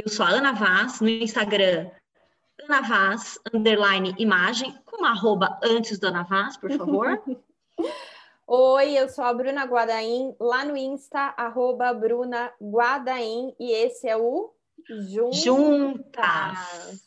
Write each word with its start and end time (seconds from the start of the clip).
Eu 0.00 0.08
sou 0.08 0.24
a 0.24 0.28
Ana 0.28 0.52
Vaz, 0.52 1.00
no 1.00 1.08
Instagram, 1.08 1.90
Ana 2.62 2.82
Vaz, 2.82 3.36
underline 3.52 4.14
imagem, 4.16 4.72
com 4.84 4.98
uma 4.98 5.10
arroba 5.10 5.58
antes 5.60 5.98
da 5.98 6.06
Ana 6.06 6.22
Vaz, 6.22 6.56
por 6.56 6.70
favor. 6.70 7.20
Oi, 8.46 8.96
eu 8.96 9.08
sou 9.08 9.24
a 9.24 9.34
Bruna 9.34 9.64
Guadaim, 9.64 10.36
lá 10.38 10.64
no 10.64 10.76
Insta, 10.76 11.34
arroba 11.36 11.92
Bruna 11.92 12.52
Guadaim, 12.62 13.52
e 13.58 13.72
esse 13.72 14.08
é 14.08 14.16
o 14.16 14.54
Juntas. 14.88 15.42
Juntas. 15.42 17.04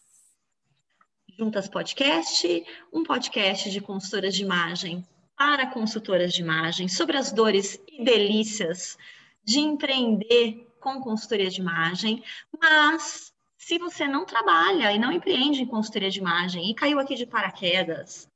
Juntas 1.39 1.69
Podcast, 1.69 2.65
um 2.92 3.05
podcast 3.05 3.71
de 3.71 3.79
consultoras 3.79 4.36
de 4.36 4.43
imagem 4.43 5.07
para 5.37 5.68
consultoras 5.68 6.33
de 6.33 6.42
imagem, 6.42 6.89
sobre 6.89 7.15
as 7.15 7.32
dores 7.32 7.82
e 7.87 8.04
delícias 8.04 8.97
de 9.46 9.61
empreender 9.61 10.68
com 10.81 10.99
consultoria 10.99 11.49
de 11.49 11.61
imagem, 11.61 12.21
mas 12.59 13.31
se 13.57 13.77
você 13.77 14.07
não 14.07 14.25
trabalha 14.25 14.91
e 14.91 14.99
não 14.99 15.11
empreende 15.11 15.61
em 15.61 15.67
consultoria 15.67 16.09
de 16.09 16.19
imagem 16.19 16.69
e 16.69 16.73
caiu 16.73 16.99
aqui 16.99 17.15
de 17.15 17.27
paraquedas, 17.27 18.27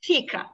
fica, 0.00 0.48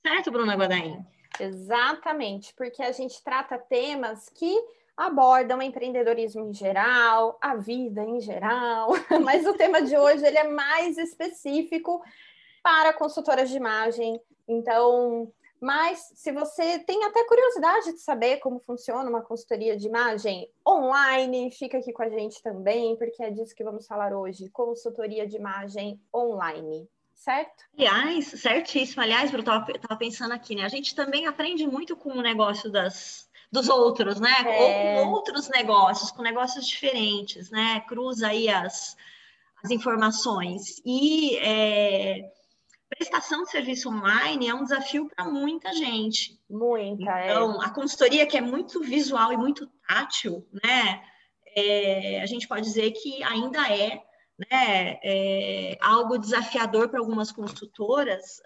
certo, 0.00 0.30
Bruna 0.30 0.54
Guadain? 0.54 1.04
Exatamente, 1.38 2.54
porque 2.54 2.82
a 2.82 2.92
gente 2.92 3.22
trata 3.22 3.58
temas 3.58 4.28
que 4.28 4.56
abordam 4.96 5.60
empreendedorismo 5.60 6.48
em 6.48 6.54
geral, 6.54 7.36
a 7.40 7.56
vida 7.56 8.02
em 8.04 8.20
geral, 8.20 8.92
mas 9.24 9.44
o 9.44 9.54
tema 9.54 9.82
de 9.82 9.96
hoje 9.96 10.24
ele 10.24 10.38
é 10.38 10.48
mais 10.48 10.96
específico 10.96 12.00
para 12.62 12.92
consultoras 12.92 13.50
de 13.50 13.56
imagem. 13.56 14.20
Então, 14.46 15.30
mas 15.64 16.12
se 16.14 16.30
você 16.30 16.78
tem 16.80 17.04
até 17.04 17.24
curiosidade 17.24 17.94
de 17.94 18.00
saber 18.00 18.36
como 18.36 18.60
funciona 18.60 19.08
uma 19.08 19.22
consultoria 19.22 19.74
de 19.78 19.86
imagem 19.86 20.46
online, 20.68 21.50
fica 21.50 21.78
aqui 21.78 21.90
com 21.90 22.02
a 22.02 22.08
gente 22.10 22.42
também, 22.42 22.94
porque 22.96 23.22
é 23.22 23.30
disso 23.30 23.54
que 23.54 23.64
vamos 23.64 23.86
falar 23.86 24.12
hoje, 24.12 24.50
consultoria 24.50 25.26
de 25.26 25.36
imagem 25.36 25.98
online 26.14 26.86
certo? 27.14 27.64
Aliás, 27.78 28.26
certíssimo. 28.26 29.02
Aliás, 29.02 29.32
eu 29.32 29.40
estava 29.40 29.96
pensando 29.98 30.32
aqui, 30.32 30.54
né? 30.54 30.64
A 30.64 30.68
gente 30.68 30.94
também 30.94 31.26
aprende 31.26 31.66
muito 31.66 31.96
com 31.96 32.10
o 32.10 32.20
negócio 32.20 32.70
das, 32.70 33.30
dos 33.50 33.70
outros, 33.70 34.20
né? 34.20 34.34
É... 34.46 35.00
Ou 35.00 35.04
com 35.06 35.12
outros 35.12 35.48
negócios, 35.48 36.10
com 36.10 36.20
negócios 36.20 36.66
diferentes, 36.66 37.50
né? 37.50 37.80
Cruza 37.88 38.28
aí 38.28 38.50
as, 38.50 38.94
as 39.62 39.70
informações. 39.70 40.82
E 40.84 41.38
é, 41.38 42.30
prestação 42.96 43.42
de 43.42 43.50
serviço 43.50 43.88
online 43.88 44.48
é 44.48 44.54
um 44.54 44.62
desafio 44.62 45.08
para 45.08 45.24
muita 45.24 45.72
gente. 45.72 46.38
Muita, 46.48 47.10
é. 47.18 47.30
Então, 47.30 47.62
é. 47.62 47.66
a 47.66 47.70
consultoria 47.70 48.26
que 48.26 48.36
é 48.36 48.40
muito 48.40 48.80
visual 48.80 49.32
e 49.32 49.36
muito 49.36 49.66
tátil, 49.86 50.46
né? 50.62 51.02
É, 51.56 52.20
a 52.20 52.26
gente 52.26 52.48
pode 52.48 52.62
dizer 52.62 52.90
que 52.92 53.22
ainda 53.22 53.72
é 53.72 54.02
né, 54.50 54.98
é, 55.04 55.78
algo 55.80 56.18
desafiador 56.18 56.88
para 56.88 56.98
algumas 56.98 57.30
consultoras 57.30 58.40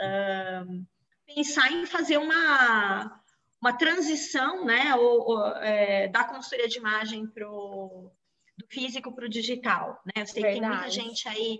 pensar 1.26 1.72
em 1.72 1.86
fazer 1.86 2.18
uma, 2.18 3.20
uma 3.60 3.72
transição 3.72 4.64
né, 4.64 4.94
ou, 4.94 5.30
ou 5.30 5.46
é, 5.56 6.08
da 6.08 6.24
consultoria 6.24 6.68
de 6.68 6.78
imagem 6.78 7.26
pro, 7.26 8.10
do 8.56 8.66
físico 8.68 9.12
para 9.14 9.26
o 9.26 9.28
digital. 9.28 10.00
Né? 10.04 10.22
Eu 10.22 10.26
sei 10.26 10.42
Verdade. 10.42 10.54
que 10.54 10.60
tem 10.60 10.76
muita 10.76 10.90
gente 10.90 11.28
aí 11.28 11.58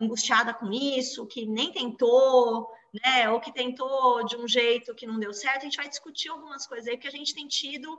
angustiada 0.00 0.54
com 0.54 0.72
isso, 0.72 1.26
que 1.26 1.46
nem 1.46 1.72
tentou, 1.72 2.70
né, 3.04 3.28
ou 3.30 3.40
que 3.40 3.52
tentou 3.52 4.24
de 4.24 4.36
um 4.36 4.48
jeito 4.48 4.94
que 4.94 5.06
não 5.06 5.18
deu 5.18 5.32
certo. 5.32 5.58
A 5.58 5.64
gente 5.64 5.76
vai 5.76 5.88
discutir 5.88 6.28
algumas 6.28 6.66
coisas 6.66 6.88
aí, 6.88 6.96
porque 6.96 7.08
a 7.08 7.12
gente 7.12 7.34
tem 7.34 7.46
tido 7.46 7.98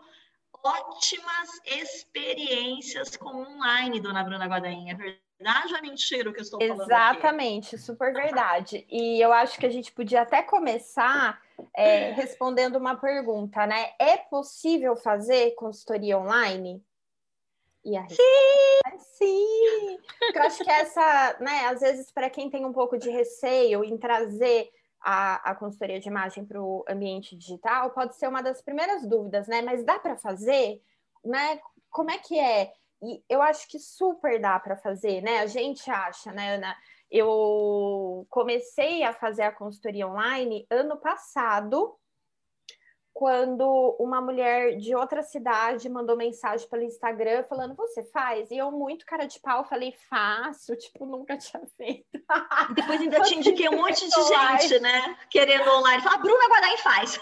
ótimas 0.64 1.50
experiências 1.66 3.16
com 3.16 3.30
online, 3.30 4.00
dona 4.00 4.24
Bruna 4.24 4.46
Guadainha, 4.46 4.94
é 4.94 4.96
verdade? 4.96 5.74
ou 5.74 5.78
é 5.78 5.82
mentira 5.82 6.30
o 6.30 6.34
que 6.34 6.40
eu 6.40 6.44
estou 6.44 6.60
falando? 6.60 6.84
Exatamente, 6.84 7.76
aqui? 7.76 7.84
super 7.84 8.14
verdade. 8.14 8.86
E 8.90 9.20
eu 9.20 9.34
acho 9.34 9.58
que 9.58 9.66
a 9.66 9.72
gente 9.72 9.92
podia 9.92 10.22
até 10.22 10.44
começar 10.44 11.42
é, 11.76 12.12
respondendo 12.12 12.76
uma 12.76 12.96
pergunta, 12.96 13.66
né? 13.66 13.92
É 14.00 14.18
possível 14.18 14.96
fazer 14.96 15.56
consultoria 15.56 16.20
online? 16.20 16.84
E 17.84 17.98
a 17.98 18.08
sim! 18.08 18.16
sim! 19.00 20.00
Porque 20.20 20.38
eu 20.38 20.44
acho 20.44 20.64
que 20.64 20.70
essa, 20.70 21.38
né, 21.40 21.66
às 21.66 21.80
vezes, 21.80 22.12
para 22.12 22.30
quem 22.30 22.50
tem 22.50 22.66
um 22.66 22.74
pouco 22.74 22.98
de 22.98 23.10
receio 23.10 23.84
em 23.84 23.98
trazer 23.98 24.70
a, 25.02 25.52
a 25.52 25.56
consultoria 25.56 26.00
de 26.00 26.08
imagem 26.08 26.46
para 26.46 26.62
o 26.62 26.86
ambiente 26.88 27.36
digital, 27.36 27.92
pode 27.92 28.16
ser 28.16 28.28
uma 28.28 28.44
das 28.44 28.62
primeiras 28.62 29.06
dúvidas, 29.08 29.48
né? 29.48 29.62
Mas 29.62 29.84
dá 29.84 29.98
para 30.00 30.16
fazer? 30.16 30.82
Né? 31.26 31.60
Como 31.90 32.12
é 32.12 32.18
que 32.18 32.40
é? 32.40 32.72
E 33.02 33.24
eu 33.28 33.42
acho 33.42 33.68
que 33.68 33.80
super 33.80 34.40
dá 34.40 34.60
para 34.60 34.78
fazer, 34.78 35.22
né? 35.22 35.40
A 35.40 35.48
gente 35.48 35.90
acha, 35.90 36.32
né, 36.32 36.56
Ana? 36.56 36.76
Eu 37.10 38.26
comecei 38.30 39.04
a 39.04 39.12
fazer 39.12 39.42
a 39.42 39.52
consultoria 39.52 40.08
online 40.08 40.66
ano 40.70 40.98
passado, 40.98 41.98
quando 43.14 43.96
uma 44.00 44.22
mulher 44.22 44.78
de 44.78 44.96
outra 44.96 45.22
cidade 45.22 45.90
mandou 45.90 46.16
mensagem 46.16 46.68
pelo 46.68 46.84
Instagram 46.84 47.44
falando: 47.44 47.76
Você 47.76 48.04
faz? 48.06 48.50
E 48.52 48.58
eu, 48.58 48.72
muito 48.72 49.06
cara 49.06 49.26
de 49.26 49.40
pau, 49.40 49.64
falei: 49.66 49.94
Faço, 50.10 50.76
tipo, 50.78 51.06
nunca 51.06 51.38
tinha 51.38 51.62
feito. 51.78 52.06
E 52.70 52.74
depois 52.74 53.02
ainda 53.02 53.22
te 53.22 53.36
indiquei 53.36 53.70
um 53.70 53.78
monte 53.82 54.08
de 54.08 54.24
gente, 54.24 54.80
né? 54.80 55.18
Querendo 55.30 55.70
online. 55.70 56.02
Fala, 56.02 56.18
Bruna 56.18 56.48
Guadain 56.48 56.78
faz. 56.78 57.20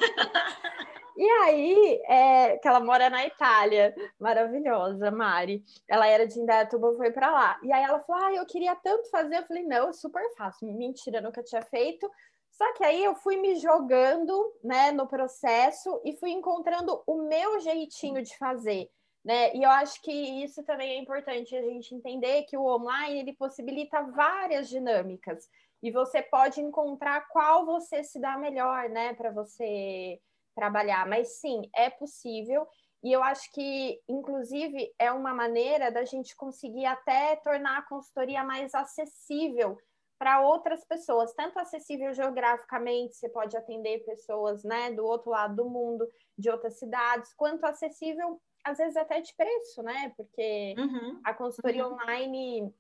E 1.19 1.29
aí, 1.29 2.01
é, 2.07 2.57
que 2.59 2.65
ela 2.65 2.79
mora 2.79 3.09
na 3.09 3.25
Itália, 3.25 3.93
maravilhosa, 4.17 5.11
Mari. 5.11 5.65
Ela 5.85 6.07
era 6.07 6.25
de 6.25 6.39
Indaiatuba, 6.39 6.95
foi 6.95 7.11
para 7.11 7.29
lá. 7.29 7.59
E 7.61 7.73
aí 7.73 7.83
ela 7.83 7.99
falou: 7.99 8.23
Ah, 8.23 8.33
eu 8.33 8.45
queria 8.45 8.73
tanto 8.77 9.09
fazer. 9.09 9.39
Eu 9.39 9.45
falei: 9.45 9.63
Não, 9.63 9.91
super 9.91 10.23
fácil. 10.37 10.71
Mentira, 10.71 11.19
nunca 11.19 11.43
tinha 11.43 11.61
feito. 11.61 12.09
Só 12.59 12.73
que 12.73 12.83
aí 12.83 13.01
eu 13.01 13.15
fui 13.15 13.37
me 13.37 13.55
jogando, 13.55 14.53
né, 14.61 14.91
no 14.91 15.07
processo 15.07 16.01
e 16.03 16.17
fui 16.17 16.31
encontrando 16.31 17.01
o 17.07 17.23
meu 17.23 17.57
jeitinho 17.61 18.21
de 18.21 18.37
fazer. 18.37 18.91
Né? 19.23 19.55
E 19.55 19.63
eu 19.63 19.69
acho 19.69 20.01
que 20.01 20.11
isso 20.11 20.61
também 20.65 20.91
é 20.91 20.97
importante 20.97 21.55
a 21.55 21.61
gente 21.61 21.95
entender 21.95 22.43
que 22.43 22.57
o 22.57 22.65
online 22.65 23.21
ele 23.21 23.33
possibilita 23.33 24.01
várias 24.11 24.67
dinâmicas 24.67 25.47
e 25.81 25.89
você 25.89 26.21
pode 26.21 26.59
encontrar 26.59 27.29
qual 27.29 27.65
você 27.65 28.03
se 28.03 28.19
dá 28.19 28.37
melhor, 28.37 28.89
né, 28.89 29.13
para 29.13 29.31
você 29.31 30.19
trabalhar, 30.53 31.07
mas 31.07 31.39
sim, 31.39 31.61
é 31.73 31.89
possível. 31.89 32.67
E 33.01 33.09
eu 33.13 33.23
acho 33.23 33.49
que, 33.53 34.01
inclusive, 34.05 34.93
é 34.99 35.09
uma 35.13 35.33
maneira 35.33 35.89
da 35.89 36.03
gente 36.03 36.35
conseguir 36.35 36.85
até 36.85 37.37
tornar 37.37 37.77
a 37.77 37.87
consultoria 37.87 38.43
mais 38.43 38.75
acessível 38.75 39.77
para 40.19 40.41
outras 40.41 40.83
pessoas, 40.83 41.33
tanto 41.33 41.57
acessível 41.57 42.13
geograficamente, 42.13 43.15
você 43.15 43.29
pode 43.29 43.55
atender 43.55 44.03
pessoas 44.03 44.65
né, 44.65 44.91
do 44.91 45.05
outro 45.05 45.29
lado 45.29 45.55
do 45.55 45.69
mundo, 45.69 46.05
de 46.37 46.49
outras 46.49 46.77
cidades, 46.77 47.33
quanto 47.35 47.63
acessível, 47.65 48.39
às 48.61 48.77
vezes 48.77 48.97
até 48.97 49.21
de 49.21 49.33
preço, 49.33 49.81
né? 49.81 50.13
Porque 50.17 50.75
uhum, 50.77 51.21
a 51.23 51.33
consultoria 51.33 51.87
uhum. 51.87 51.93
online 51.93 52.75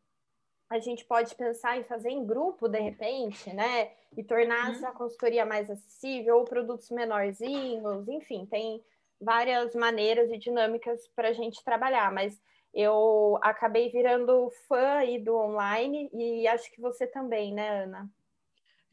a 0.69 0.79
gente 0.79 1.05
pode 1.05 1.33
pensar 1.33 1.77
em 1.77 1.83
fazer 1.83 2.09
em 2.09 2.25
grupo, 2.25 2.67
de 2.67 2.79
repente, 2.79 3.51
né? 3.53 3.93
E 4.17 4.23
tornar 4.23 4.75
uhum. 4.75 4.85
a 4.85 4.91
consultoria 4.91 5.45
mais 5.45 5.69
acessível, 5.69 6.39
ou 6.39 6.43
produtos 6.43 6.91
menorzinhos, 6.91 8.07
enfim, 8.09 8.45
tem 8.45 8.83
várias 9.19 9.73
maneiras 9.73 10.29
e 10.29 10.37
dinâmicas 10.37 11.07
para 11.15 11.29
a 11.29 11.33
gente 11.33 11.63
trabalhar, 11.63 12.11
mas 12.11 12.39
eu 12.73 13.39
acabei 13.41 13.89
virando 13.89 14.51
fã 14.67 14.97
aí 14.97 15.19
do 15.19 15.35
online 15.35 16.09
e 16.13 16.47
acho 16.47 16.71
que 16.71 16.81
você 16.81 17.07
também, 17.07 17.53
né, 17.53 17.83
Ana? 17.83 18.09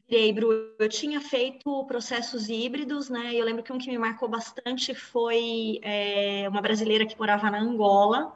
Virei, 0.09 0.31
Bru. 0.31 0.73
Eu 0.79 0.87
tinha 0.87 1.19
feito 1.19 1.85
processos 1.85 2.47
híbridos, 2.49 3.09
né? 3.09 3.33
Eu 3.33 3.45
lembro 3.45 3.61
que 3.61 3.73
um 3.73 3.77
que 3.77 3.89
me 3.89 3.97
marcou 3.97 4.29
bastante 4.29 4.95
foi 4.95 5.79
é, 5.83 6.47
uma 6.49 6.61
brasileira 6.61 7.05
que 7.05 7.17
morava 7.17 7.51
na 7.51 7.59
Angola, 7.59 8.33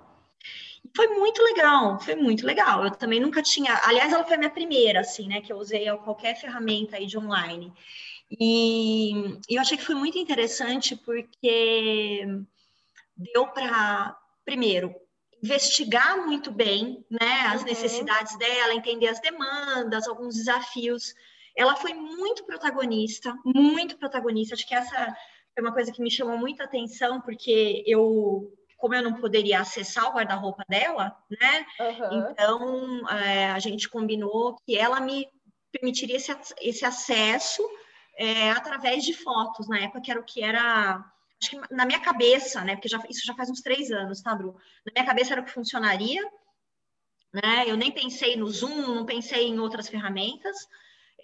foi 0.96 1.08
muito 1.08 1.42
legal, 1.42 2.00
foi 2.00 2.16
muito 2.16 2.46
legal. 2.46 2.84
Eu 2.84 2.92
também 2.92 3.20
nunca 3.20 3.42
tinha, 3.42 3.80
aliás, 3.86 4.12
ela 4.12 4.26
foi 4.26 4.36
a 4.36 4.40
minha 4.40 4.50
primeira, 4.50 5.00
assim, 5.02 5.28
né, 5.28 5.42
que 5.42 5.52
eu 5.54 5.58
usei 5.58 5.86
qualquer 6.00 6.36
ferramenta 6.36 6.98
aí 6.98 7.06
de 7.06 7.18
online. 7.18 7.72
E, 8.30 9.12
e 9.50 9.56
eu 9.56 9.62
achei 9.62 9.78
que 9.78 9.84
foi 9.86 9.96
muito 9.96 10.18
interessante 10.18 10.96
porque 10.96 12.26
deu 13.16 13.48
para, 13.48 14.18
primeiro, 14.46 14.94
investigar 15.42 16.26
muito 16.26 16.52
bem, 16.52 17.06
né, 17.10 17.42
as 17.48 17.62
uhum. 17.62 17.68
necessidades 17.68 18.38
dela, 18.38 18.74
entender 18.74 19.08
as 19.08 19.20
demandas, 19.20 20.08
alguns 20.08 20.36
desafios. 20.36 21.14
Ela 21.56 21.76
foi 21.76 21.94
muito 21.94 22.46
protagonista, 22.46 23.36
muito 23.44 23.98
protagonista. 23.98 24.56
Acho 24.56 24.68
que 24.68 24.76
essa 24.76 25.16
foi 25.54 25.64
uma 25.64 25.74
coisa 25.74 25.92
que 25.92 26.02
me 26.02 26.12
chamou 26.12 26.38
muita 26.38 26.64
atenção, 26.64 27.22
porque 27.22 27.84
eu 27.86 28.52
como 28.78 28.96
eu 28.96 29.04
não 29.04 29.14
poderia 29.14 29.60
acessar 29.60 30.10
o 30.10 30.14
guarda-roupa 30.16 30.66
dela, 30.68 31.16
né? 31.30 31.66
Uhum. 31.80 32.32
Então 32.32 33.10
é, 33.10 33.52
a 33.52 33.60
gente 33.60 33.88
combinou 33.88 34.56
que 34.66 34.76
ela 34.76 35.00
me 35.00 35.28
permitiria 35.72 36.16
esse, 36.16 36.36
esse 36.60 36.84
acesso 36.84 37.64
é, 38.18 38.50
através 38.52 39.04
de 39.04 39.14
fotos, 39.14 39.68
na 39.70 39.80
época 39.80 40.02
que 40.02 40.12
era 40.12 40.20
o 40.20 40.24
que 40.24 40.44
era. 40.44 41.06
Acho 41.42 41.50
que 41.50 41.74
na 41.74 41.86
minha 41.86 42.00
cabeça, 42.00 42.64
né? 42.64 42.76
Porque 42.76 42.88
já, 42.88 43.02
isso 43.10 43.26
já 43.26 43.34
faz 43.34 43.50
uns 43.50 43.62
três 43.62 43.92
anos, 43.92 44.22
tá, 44.22 44.36
Bru? 44.36 44.56
Na 44.86 44.92
minha 44.94 45.06
cabeça 45.06 45.34
era 45.34 45.42
o 45.42 45.46
que 45.46 45.52
funcionaria. 45.52 46.22
né? 47.34 47.64
Eu 47.68 47.76
nem 47.76 47.92
pensei 47.92 48.36
no 48.36 48.48
Zoom, 48.48 48.96
não 48.96 49.06
pensei 49.06 49.48
em 49.48 49.60
outras 49.60 49.90
ferramentas. 49.90 50.56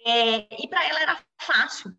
É, 0.04 0.62
e 0.62 0.68
para 0.68 0.84
ela 0.88 1.00
era 1.00 1.24
fácil 1.40 1.92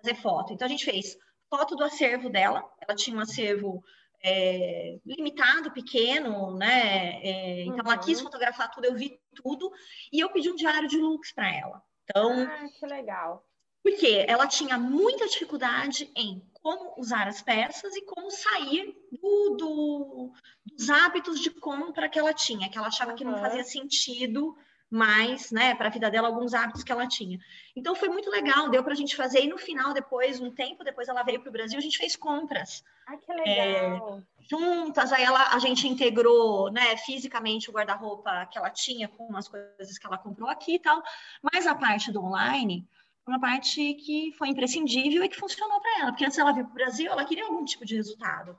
fazer 0.00 0.14
foto. 0.16 0.52
Então 0.52 0.66
a 0.66 0.68
gente 0.68 0.84
fez 0.84 1.16
foto 1.50 1.74
do 1.74 1.84
acervo 1.84 2.30
dela. 2.30 2.64
Ela 2.80 2.96
tinha 2.96 3.16
um 3.16 3.20
acervo 3.20 3.82
é, 4.22 4.98
limitado, 5.04 5.72
pequeno, 5.72 6.56
né? 6.56 7.20
É, 7.22 7.62
então 7.62 7.84
uhum. 7.84 7.92
ela 7.92 7.98
quis 7.98 8.20
fotografar 8.20 8.70
tudo, 8.70 8.84
eu 8.84 8.94
vi 8.94 9.20
tudo 9.34 9.70
e 10.12 10.20
eu 10.20 10.30
pedi 10.30 10.50
um 10.50 10.56
diário 10.56 10.88
de 10.88 10.98
looks 10.98 11.32
para 11.32 11.54
ela. 11.54 11.82
Então, 12.04 12.42
ah, 12.42 12.66
que 12.78 12.86
legal. 12.86 13.45
Porque 13.86 14.24
ela 14.26 14.48
tinha 14.48 14.76
muita 14.76 15.28
dificuldade 15.28 16.10
em 16.16 16.42
como 16.54 16.94
usar 16.98 17.28
as 17.28 17.40
peças 17.40 17.94
e 17.94 18.02
como 18.02 18.28
sair 18.32 18.92
do, 19.12 19.56
do, 19.56 20.32
dos 20.66 20.90
hábitos 20.90 21.38
de 21.38 21.50
compra 21.50 22.08
que 22.08 22.18
ela 22.18 22.34
tinha, 22.34 22.68
que 22.68 22.76
ela 22.76 22.88
achava 22.88 23.14
que 23.14 23.22
não 23.22 23.38
fazia 23.38 23.62
sentido 23.62 24.58
mais, 24.90 25.52
né, 25.52 25.72
para 25.76 25.86
a 25.86 25.90
vida 25.92 26.10
dela, 26.10 26.26
alguns 26.26 26.52
hábitos 26.52 26.82
que 26.82 26.90
ela 26.90 27.06
tinha. 27.06 27.38
Então 27.76 27.94
foi 27.94 28.08
muito 28.08 28.28
legal, 28.28 28.68
deu 28.70 28.82
para 28.82 28.92
a 28.92 28.96
gente 28.96 29.14
fazer, 29.14 29.44
e 29.44 29.48
no 29.48 29.56
final, 29.56 29.94
depois, 29.94 30.40
um 30.40 30.50
tempo 30.50 30.82
depois 30.82 31.06
ela 31.06 31.22
veio 31.22 31.40
para 31.40 31.48
o 31.48 31.52
Brasil, 31.52 31.78
a 31.78 31.82
gente 31.82 31.96
fez 31.96 32.16
compras. 32.16 32.82
Ah, 33.06 33.16
que 33.16 33.32
legal! 33.32 34.18
É, 34.18 34.22
juntas, 34.50 35.12
aí 35.12 35.22
ela, 35.22 35.54
a 35.54 35.60
gente 35.60 35.86
integrou, 35.86 36.72
né, 36.72 36.96
fisicamente 36.96 37.70
o 37.70 37.72
guarda-roupa 37.72 38.46
que 38.46 38.58
ela 38.58 38.70
tinha 38.70 39.06
com 39.06 39.36
as 39.36 39.46
coisas 39.46 39.96
que 39.96 40.06
ela 40.08 40.18
comprou 40.18 40.48
aqui 40.48 40.74
e 40.74 40.80
tal, 40.80 41.00
mas 41.40 41.68
a 41.68 41.74
parte 41.76 42.10
do 42.10 42.24
online 42.24 42.84
uma 43.26 43.40
parte 43.40 43.94
que 43.94 44.32
foi 44.38 44.48
imprescindível 44.48 45.24
e 45.24 45.28
que 45.28 45.36
funcionou 45.36 45.80
para 45.80 46.00
ela, 46.00 46.12
porque 46.12 46.24
antes 46.24 46.38
ela 46.38 46.52
veio 46.52 46.66
para 46.66 46.72
o 46.72 46.76
Brasil, 46.76 47.10
ela 47.10 47.24
queria 47.24 47.44
algum 47.44 47.64
tipo 47.64 47.84
de 47.84 47.96
resultado 47.96 48.56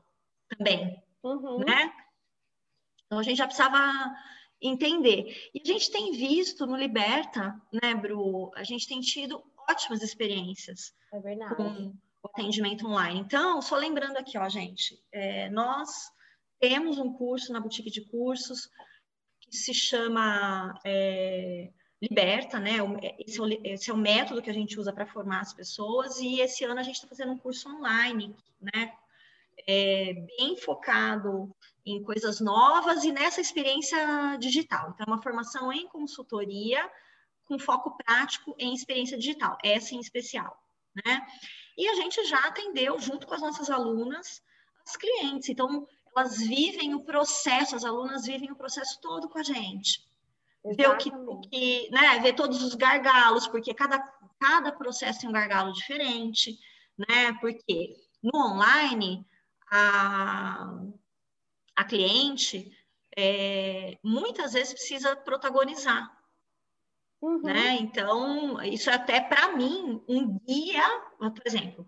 também, 0.50 1.02
uhum. 1.24 1.60
né? 1.60 1.94
Então 3.06 3.20
a 3.20 3.24
gente 3.24 3.38
já 3.38 3.46
precisava 3.46 3.80
entender. 4.62 5.50
E 5.54 5.62
a 5.62 5.66
gente 5.66 5.92
tem 5.92 6.12
visto 6.12 6.66
no 6.66 6.76
Liberta, 6.76 7.60
né, 7.72 7.96
Bru? 7.96 8.52
A 8.56 8.64
gente 8.64 8.88
tem 8.88 9.00
tido 9.00 9.42
ótimas 9.70 10.02
experiências 10.02 10.94
é 11.14 11.56
com 11.56 11.94
o 12.24 12.28
atendimento 12.28 12.86
online. 12.88 13.20
Então, 13.20 13.62
só 13.62 13.76
lembrando 13.76 14.18
aqui, 14.18 14.38
ó, 14.38 14.50
gente, 14.50 15.02
é, 15.12 15.50
nós 15.50 16.12
temos 16.60 16.98
um 16.98 17.14
curso 17.14 17.54
na 17.54 17.60
boutique 17.60 17.90
de 17.90 18.02
cursos 18.02 18.70
que 19.40 19.56
se 19.56 19.74
chama 19.74 20.78
é, 20.86 21.72
Liberta, 22.02 22.60
né? 22.60 22.78
Esse 23.18 23.40
é, 23.40 23.42
o, 23.42 23.48
esse 23.66 23.90
é 23.90 23.94
o 23.94 23.98
método 23.98 24.42
que 24.42 24.50
a 24.50 24.54
gente 24.54 24.80
usa 24.80 24.94
para 24.94 25.08
formar 25.08 25.42
as 25.42 25.54
pessoas, 25.54 26.20
e 26.20 26.40
esse 26.42 26.64
ano 26.64 26.80
a 26.80 26.84
gente 26.84 26.96
está 26.96 27.08
fazendo 27.08 27.32
um 27.32 27.38
curso 27.38 27.68
online, 27.70 28.36
né? 28.62 28.94
É, 29.68 30.14
bem 30.38 30.56
focado 30.56 31.54
em 31.84 32.04
coisas 32.04 32.40
novas 32.40 33.04
e 33.04 33.12
nessa 33.12 33.42
experiência 33.42 34.38
digital. 34.40 34.92
Então, 34.94 35.06
é 35.08 35.10
uma 35.10 35.22
formação 35.22 35.74
em 35.74 35.88
consultoria 35.88 36.88
com 37.46 37.58
foco 37.58 37.98
prático 37.98 38.54
em 38.60 38.74
experiência 38.74 39.18
digital, 39.18 39.58
essa 39.64 39.96
em 39.96 40.00
especial, 40.00 40.56
né? 41.04 41.26
E 41.78 41.88
a 41.88 41.96
gente 41.96 42.24
já 42.26 42.40
atendeu, 42.40 43.00
junto 43.00 43.26
com 43.26 43.34
as 43.34 43.42
nossas 43.42 43.70
alunas, 43.70 44.44
as 44.86 44.96
clientes. 44.96 45.50
Então, 45.50 45.88
elas 46.16 46.38
vivem 46.38 46.94
o 46.94 47.04
processo, 47.04 47.76
as 47.76 47.84
alunas 47.84 48.26
vivem 48.26 48.52
o 48.52 48.56
processo 48.56 49.00
todo 49.02 49.30
com 49.30 49.40
a 49.40 49.44
gente. 49.44 50.06
Ver 50.66 50.90
o 50.90 50.98
que, 50.98 51.10
o 51.10 51.40
que, 51.42 51.90
né? 51.92 52.20
Ver 52.20 52.34
todos 52.34 52.62
os 52.62 52.76
gargalos, 52.76 53.48
porque 53.48 53.74
cada, 53.74 54.00
cada 54.40 54.72
processo 54.72 55.22
tem 55.22 55.30
um 55.30 55.34
gargalo 55.34 55.72
diferente, 55.72 56.58
né? 56.98 57.34
Porque 57.40 57.96
no 58.22 58.38
online, 58.38 59.26
a, 59.72 60.80
a 61.76 61.84
cliente 61.84 62.72
é, 63.16 63.98
muitas 64.04 64.54
vezes 64.54 64.74
precisa 64.74 65.16
protagonizar. 65.16 66.16
Uhum. 67.22 67.42
Né? 67.42 67.78
Então, 67.80 68.62
isso 68.62 68.90
é 68.90 68.94
até 68.94 69.20
para 69.20 69.56
mim 69.56 70.04
um 70.08 70.38
guia, 70.40 70.84
por 71.18 71.42
exemplo, 71.46 71.88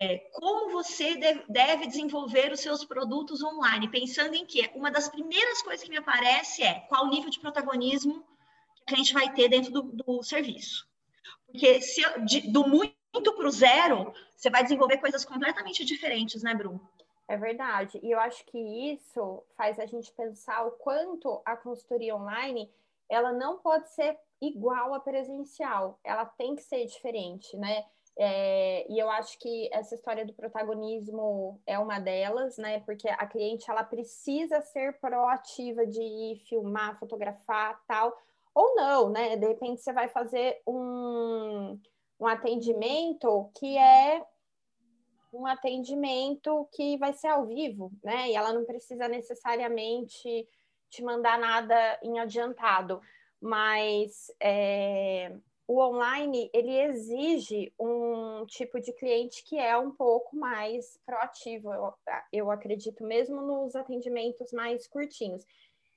é, 0.00 0.18
como 0.32 0.70
você 0.70 1.16
deve 1.48 1.86
desenvolver 1.86 2.52
os 2.52 2.60
seus 2.60 2.84
produtos 2.84 3.42
online, 3.42 3.90
pensando 3.90 4.34
em 4.34 4.44
que 4.44 4.70
uma 4.74 4.90
das 4.90 5.08
primeiras 5.08 5.62
coisas 5.62 5.82
que 5.82 5.90
me 5.90 5.96
aparece 5.96 6.62
é 6.62 6.80
qual 6.88 7.04
o 7.04 7.10
nível 7.10 7.30
de 7.30 7.40
protagonismo 7.40 8.24
que 8.86 8.94
a 8.94 8.96
gente 8.96 9.12
vai 9.12 9.32
ter 9.32 9.48
dentro 9.48 9.72
do, 9.72 9.82
do 9.82 10.22
serviço. 10.22 10.88
Porque 11.46 11.80
se, 11.80 12.02
de, 12.24 12.52
do 12.52 12.66
muito 12.68 13.34
para 13.34 13.46
o 13.46 13.50
zero, 13.50 14.12
você 14.36 14.50
vai 14.50 14.62
desenvolver 14.62 14.98
coisas 14.98 15.24
completamente 15.24 15.84
diferentes, 15.84 16.42
né, 16.42 16.54
Bruno? 16.54 16.80
É 17.28 17.36
verdade. 17.36 17.98
E 18.02 18.10
eu 18.10 18.20
acho 18.20 18.44
que 18.46 18.58
isso 18.92 19.42
faz 19.56 19.78
a 19.78 19.86
gente 19.86 20.12
pensar 20.12 20.64
o 20.66 20.72
quanto 20.72 21.40
a 21.44 21.56
consultoria 21.56 22.14
online 22.14 22.70
ela 23.08 23.32
não 23.32 23.58
pode 23.58 23.88
ser 23.94 24.18
igual 24.40 24.92
à 24.92 25.00
presencial, 25.00 25.98
ela 26.04 26.24
tem 26.24 26.54
que 26.54 26.62
ser 26.62 26.84
diferente, 26.86 27.56
né? 27.56 27.84
É, 28.18 28.86
e 28.90 28.98
eu 28.98 29.10
acho 29.10 29.38
que 29.38 29.68
essa 29.70 29.94
história 29.94 30.24
do 30.24 30.32
protagonismo 30.32 31.60
é 31.66 31.78
uma 31.78 31.98
delas, 31.98 32.56
né? 32.56 32.80
Porque 32.80 33.08
a 33.08 33.26
cliente 33.26 33.70
ela 33.70 33.84
precisa 33.84 34.60
ser 34.62 34.98
proativa 34.98 35.86
de 35.86 36.00
ir 36.00 36.38
filmar, 36.48 36.98
fotografar, 36.98 37.78
tal, 37.86 38.16
ou 38.54 38.74
não, 38.74 39.10
né? 39.10 39.36
De 39.36 39.46
repente 39.46 39.82
você 39.82 39.92
vai 39.92 40.08
fazer 40.08 40.62
um, 40.66 41.78
um 42.18 42.26
atendimento 42.26 43.50
que 43.54 43.76
é 43.76 44.24
um 45.30 45.46
atendimento 45.46 46.66
que 46.72 46.96
vai 46.96 47.12
ser 47.12 47.28
ao 47.28 47.44
vivo, 47.44 47.92
né? 48.02 48.30
E 48.30 48.34
ela 48.34 48.52
não 48.52 48.64
precisa 48.64 49.06
necessariamente 49.06 50.48
te 50.88 51.02
mandar 51.02 51.38
nada 51.38 51.98
em 52.02 52.18
adiantado, 52.18 53.00
mas 53.38 54.32
é, 54.40 55.36
o 55.68 55.80
online 55.80 56.48
ele 56.52 56.78
exige 56.78 57.72
um 57.78 58.46
tipo 58.46 58.80
de 58.80 58.92
cliente 58.92 59.42
que 59.44 59.58
é 59.58 59.76
um 59.76 59.90
pouco 59.90 60.36
mais 60.36 60.98
proativo, 61.04 61.72
eu, 61.72 61.92
eu 62.32 62.50
acredito 62.50 63.04
mesmo 63.04 63.40
nos 63.40 63.74
atendimentos 63.74 64.52
mais 64.52 64.86
curtinhos. 64.86 65.44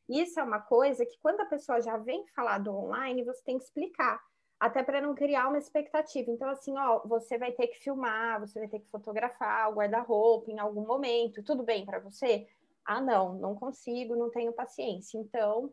Isso 0.08 0.40
é 0.40 0.44
uma 0.44 0.60
coisa 0.60 1.06
que 1.06 1.20
quando 1.20 1.42
a 1.42 1.46
pessoa 1.46 1.82
já 1.82 1.98
vem 1.98 2.26
falar 2.36 2.58
do 2.58 2.76
online, 2.76 3.24
você 3.24 3.44
tem 3.44 3.60
que 3.60 3.64
explicar 3.64 4.20
até 4.60 4.84
para 4.84 5.00
não 5.00 5.14
criar 5.14 5.48
uma 5.48 5.60
expectativa. 5.60 6.32
Então, 6.32 6.50
assim, 6.50 6.76
ó, 6.78 7.02
você 7.06 7.38
vai 7.38 7.52
ter 7.52 7.68
que 7.68 7.80
filmar, 7.80 8.40
você 8.40 8.60
vai 8.60 8.68
ter 8.68 8.80
que 8.80 8.90
fotografar 8.90 9.70
o 9.70 9.76
guarda-roupa 9.76 10.52
em 10.52 10.60
algum 10.60 10.86
momento, 10.86 11.44
tudo 11.44 11.64
bem 11.64 11.86
para 11.86 12.00
você? 12.00 12.48
Ah, 12.84 13.00
não, 13.00 13.34
não 13.34 13.56
consigo, 13.56 14.16
não 14.16 14.32
tenho 14.32 14.52
paciência. 14.52 15.18
Então, 15.20 15.72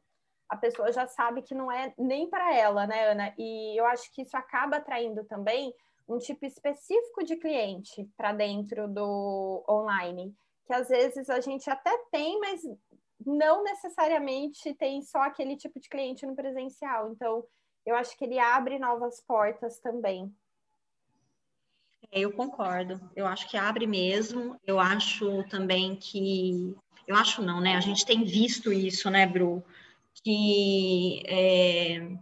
a 0.49 0.57
pessoa 0.57 0.93
já 0.93 1.07
sabe 1.07 1.43
que 1.43 1.55
não 1.55 1.71
é 1.71 1.93
nem 1.99 2.29
para 2.29 2.55
ela, 2.55 2.87
né, 2.87 3.11
Ana? 3.11 3.35
E 3.39 3.79
eu 3.79 3.85
acho 3.87 4.13
que 4.13 4.23
isso 4.23 4.37
acaba 4.37 4.77
atraindo 4.77 5.25
também 5.25 5.75
um 6.09 6.19
tipo 6.19 6.47
específico 6.47 7.25
de 7.25 7.37
cliente 7.37 8.09
para 8.17 8.33
dentro 8.33 8.87
do 8.89 9.65
online, 9.69 10.35
que 10.67 10.73
às 10.73 10.89
vezes 10.89 11.29
a 11.29 11.41
gente 11.41 11.69
até 11.69 11.91
tem, 12.11 12.39
mas 12.39 12.63
não 13.25 13.65
necessariamente 13.65 14.73
tem 14.75 15.03
só 15.03 15.19
aquele 15.19 15.57
tipo 15.57 15.81
de 15.81 15.89
cliente 15.89 16.27
no 16.27 16.37
presencial. 16.37 17.11
Então, 17.11 17.45
eu 17.85 17.97
acho 17.97 18.17
que 18.17 18.25
ele 18.25 18.39
abre 18.39 18.79
novas 18.79 19.21
portas 19.21 19.79
também. 19.81 20.33
É, 22.11 22.21
eu 22.21 22.33
concordo. 22.33 23.01
Eu 23.17 23.27
acho 23.27 23.49
que 23.49 23.57
abre 23.57 23.87
mesmo. 23.87 24.57
Eu 24.65 24.79
acho 24.79 25.43
também 25.49 25.97
que. 25.97 26.77
Eu 27.07 27.17
acho 27.17 27.43
não, 27.43 27.61
né? 27.61 27.77
A 27.77 27.81
gente 27.81 28.05
tem 28.05 28.25
visto 28.25 28.73
isso, 28.73 29.11
né, 29.11 29.27
Bru? 29.27 29.65
Que 30.23 31.23
é... 31.27 32.17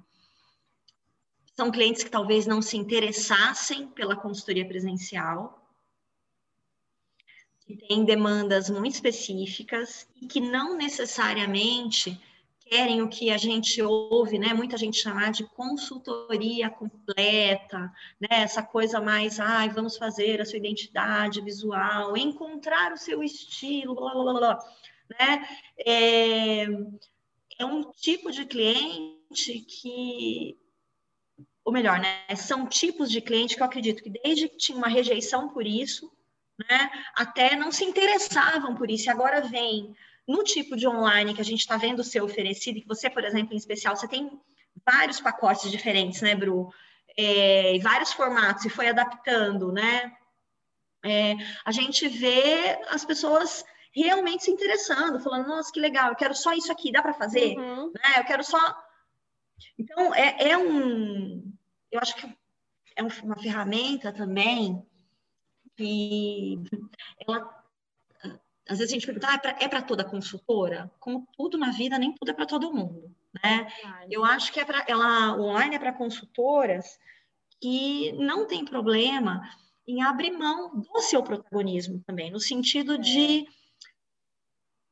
são 1.57 1.71
clientes 1.71 2.05
que 2.05 2.11
talvez 2.11 2.47
não 2.47 2.61
se 2.61 2.77
interessassem 2.77 3.87
pela 3.89 4.17
consultoria 4.17 4.67
presencial, 4.67 5.65
que 7.61 7.77
têm 7.77 8.05
demandas 8.05 8.69
muito 8.69 8.95
específicas 8.95 10.07
e 10.21 10.27
que 10.27 10.41
não 10.41 10.77
necessariamente 10.77 12.21
querem 12.61 13.03
o 13.03 13.09
que 13.09 13.31
a 13.31 13.37
gente 13.37 13.81
ouve, 13.83 14.39
né? 14.39 14.55
Muita 14.55 14.77
gente 14.77 14.99
chamar 14.99 15.31
de 15.31 15.45
consultoria 15.45 16.71
completa, 16.71 17.93
né? 18.19 18.29
Essa 18.31 18.63
coisa 18.63 19.01
mais, 19.01 19.39
ai, 19.39 19.69
vamos 19.69 19.97
fazer 19.97 20.41
a 20.41 20.45
sua 20.45 20.59
identidade 20.59 21.41
visual, 21.41 22.17
encontrar 22.17 22.93
o 22.93 22.97
seu 22.97 23.23
estilo, 23.23 23.95
blá 23.95 24.13
blá 24.13 24.23
blá, 24.25 24.35
blá 24.35 24.59
né? 25.11 25.49
É, 25.79 26.67
é 27.59 27.65
um 27.65 27.91
tipo 27.93 28.31
de 28.31 28.45
cliente 28.45 29.61
que 29.61 30.57
ou 31.65 31.73
melhor, 31.73 31.99
né, 31.99 32.37
são 32.37 32.67
tipos 32.67 33.11
de 33.11 33.23
cliente 33.23 33.57
que 33.57 33.63
eu 33.63 33.67
acredito 33.67 34.03
que 34.03 34.11
desde 34.11 34.49
que 34.49 34.59
tinha 34.59 34.77
uma 34.77 34.89
rejeição 34.89 35.49
por 35.49 35.67
isso, 35.67 36.13
né, 36.69 36.91
até 37.17 37.57
não 37.57 37.73
se 37.73 37.85
interessavam 37.85 38.75
por 38.75 38.91
isso, 38.91 39.07
e 39.07 39.11
agora 39.11 39.41
vem 39.41 39.97
no 40.29 40.45
tipo 40.45 40.77
de 40.77 40.87
online 40.87 41.35
que 41.35 41.41
a 41.41 41.45
gente 41.45 41.61
está 41.61 41.77
vendo 41.77 42.05
ser 42.05 42.23
oferecido, 42.23 42.81
que 42.81 42.87
você, 42.87 43.09
por 43.09 43.25
exemplo, 43.25 43.55
em 43.55 43.57
especial, 43.57 43.97
você 43.97 44.07
tem 44.07 44.39
vários 44.85 45.21
pacotes 45.21 45.71
diferentes, 45.71 46.21
né, 46.21 46.35
Bru? 46.35 46.71
É, 47.17 47.79
vários 47.81 48.13
formatos, 48.13 48.65
e 48.65 48.69
foi 48.69 48.89
adaptando, 48.89 49.73
né? 49.73 50.13
É, 51.05 51.37
a 51.65 51.73
gente 51.73 52.09
vê 52.09 52.79
as 52.89 53.05
pessoas 53.05 53.65
realmente 53.95 54.45
se 54.45 54.51
interessando, 54.51 55.21
falando, 55.21 55.49
nossa, 55.49 55.73
que 55.73 55.81
legal, 55.81 56.11
eu 56.11 56.17
quero 56.17 56.35
só 56.35 56.53
isso 56.53 56.73
aqui, 56.73 56.91
dá 56.91 57.01
para 57.01 57.15
fazer? 57.15 57.57
Uhum. 57.57 57.93
Né? 57.93 58.19
Eu 58.19 58.25
quero 58.25 58.43
só. 58.43 58.59
Então, 59.79 60.15
é, 60.15 60.51
é 60.51 60.59
um. 60.59 61.53
Eu 61.91 62.01
acho 62.01 62.17
que 62.17 62.27
é 62.97 63.03
uma 63.03 63.37
ferramenta 63.37 64.13
também 64.13 64.85
que 65.77 66.63
ela 67.27 67.65
às 68.69 68.79
vezes 68.79 68.93
a 68.93 68.95
gente 68.95 69.07
pergunta, 69.07 69.29
ah, 69.29 69.57
é 69.61 69.69
para 69.69 69.79
é 69.81 69.83
toda 69.83 70.05
consultora? 70.05 70.91
Como 70.99 71.29
tudo 71.37 71.59
na 71.59 71.71
vida, 71.71 71.99
nem 71.99 72.15
tudo 72.15 72.31
é 72.31 72.35
para 72.35 72.47
todo 72.47 72.73
mundo, 72.73 73.15
né? 73.43 73.67
Eu 74.11 74.25
acho 74.25 74.53
que 74.53 74.59
é 74.59 74.65
para 74.65 74.85
ela 74.89 75.37
online 75.37 75.77
é 75.77 75.79
para 75.79 75.93
consultoras 75.93 76.99
que 77.61 78.13
não 78.13 78.47
tem 78.47 78.65
problema 78.65 79.43
em 79.87 80.03
abrir 80.03 80.31
mão 80.31 80.81
do 80.81 81.01
seu 81.01 81.23
protagonismo 81.23 82.03
também, 82.07 82.31
no 82.31 82.41
sentido 82.41 82.97
de 82.97 83.47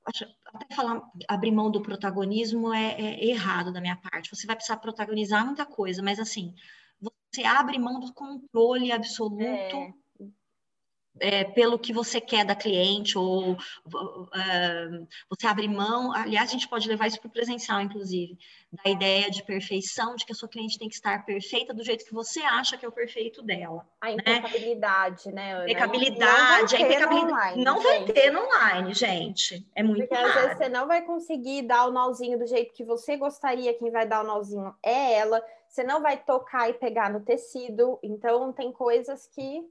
até 0.07 0.75
falar 0.75 1.03
abrir 1.29 1.53
mão 1.53 1.71
do 1.71 1.81
protagonismo 1.81 2.73
é, 2.73 2.93
é, 2.93 3.25
errado 3.25 3.73
da 3.73 3.81
minha 3.81 3.97
parte. 3.97 4.35
Você 4.35 4.47
vai 4.47 4.57
precisar 4.57 4.79
protagonizar 4.79 5.45
muita 5.45 5.65
coisa, 5.65 6.03
mas 6.03 6.19
assim, 6.19 6.55
você 7.01 7.45
abre 7.45 7.79
mão 7.79 8.01
do 8.01 8.13
controle 8.13 8.93
absoluto 8.93 9.43
é 9.43 9.93
é, 11.21 11.45
pelo 11.45 11.79
que 11.79 11.93
você 11.93 12.21
quer 12.21 12.45
da 12.45 12.55
cliente, 12.55 13.19
ou 13.19 13.53
uh, 13.53 15.09
você 15.29 15.47
abre 15.47 15.69
mão. 15.69 16.13
Aliás, 16.15 16.51
a 16.51 16.53
gente 16.53 16.69
pode 16.69 16.89
levar 16.89 17.07
isso 17.07 17.21
para 17.21 17.29
o 17.29 17.33
presencial, 17.33 17.81
inclusive, 17.81 18.39
da 18.73 18.91
ideia 18.91 19.31
de 19.31 19.43
perfeição, 19.43 20.17
de 20.17 20.25
que 20.25 20.33
a 20.33 20.35
sua 20.35 20.49
cliente 20.49 20.79
tem 20.79 20.89
que 20.89 20.95
estar 20.95 21.25
perfeita 21.25 21.75
do 21.75 21.85
jeito 21.85 22.05
que 22.05 22.15
você 22.15 22.41
acha 22.41 22.77
que 22.77 22.85
é 22.85 22.89
o 22.89 22.93
perfeito 22.93 23.43
dela. 23.43 23.87
A 24.01 24.07
né? 24.07 24.15
impecabilidade, 24.15 25.33
né? 25.33 25.59
né? 25.59 25.65
Impecabilidade, 25.65 26.75
não 26.75 26.81
a 26.81 26.83
impecabilidade. 26.83 27.33
Online, 27.33 27.65
não 27.65 27.83
vai 27.83 28.05
ter 28.05 28.31
no 28.31 28.45
online, 28.45 28.95
gente. 28.95 29.67
É 29.75 29.83
muito 29.83 30.01
Porque 30.01 30.15
raro. 30.15 30.29
às 30.29 30.35
vezes 30.35 30.59
você 30.59 30.69
não 30.69 30.87
vai 30.87 31.03
conseguir 31.03 31.63
dar 31.63 31.87
o 31.87 31.93
nozinho 31.93 32.39
do 32.39 32.47
jeito 32.47 32.73
que 32.73 32.85
você 32.85 33.17
gostaria, 33.17 33.75
quem 33.75 33.91
vai 33.91 34.07
dar 34.07 34.25
o 34.25 34.27
nozinho 34.27 34.75
é 34.83 35.15
ela. 35.15 35.43
Você 35.69 35.85
não 35.85 36.03
vai 36.03 36.19
tocar 36.19 36.69
e 36.69 36.75
pegar 36.75 37.11
no 37.11 37.21
tecido. 37.21 37.99
Então, 38.03 38.53
tem 38.53 38.71
coisas 38.71 39.27
que 39.27 39.67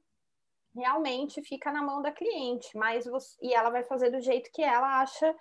realmente 0.74 1.42
fica 1.42 1.72
na 1.72 1.82
mão 1.82 2.02
da 2.02 2.12
cliente, 2.12 2.76
mas 2.78 3.06
você, 3.06 3.38
e 3.42 3.54
ela 3.54 3.70
vai 3.70 3.84
fazer 3.84 4.10
do 4.10 4.22
jeito 4.22 4.52
que 4.52 4.64
ela 4.64 5.02
acha 5.02 5.36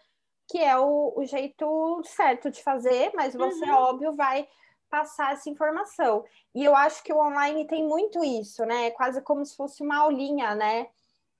que 0.50 0.58
é 0.58 0.76
o, 0.76 1.14
o 1.16 1.24
jeito 1.24 2.02
certo 2.04 2.50
de 2.50 2.60
fazer, 2.62 3.12
mas 3.14 3.34
você, 3.34 3.64
uhum. 3.64 3.76
óbvio, 3.76 4.12
vai 4.16 4.48
passar 4.90 5.32
essa 5.32 5.48
informação. 5.48 6.24
E 6.52 6.64
eu 6.64 6.74
acho 6.74 7.04
que 7.04 7.12
o 7.12 7.18
online 7.18 7.66
tem 7.68 7.86
muito 7.86 8.24
isso, 8.24 8.64
né? 8.64 8.90
Quase 8.90 9.22
como 9.22 9.46
se 9.46 9.56
fosse 9.56 9.82
uma 9.82 9.98
aulinha, 9.98 10.56
né? 10.56 10.88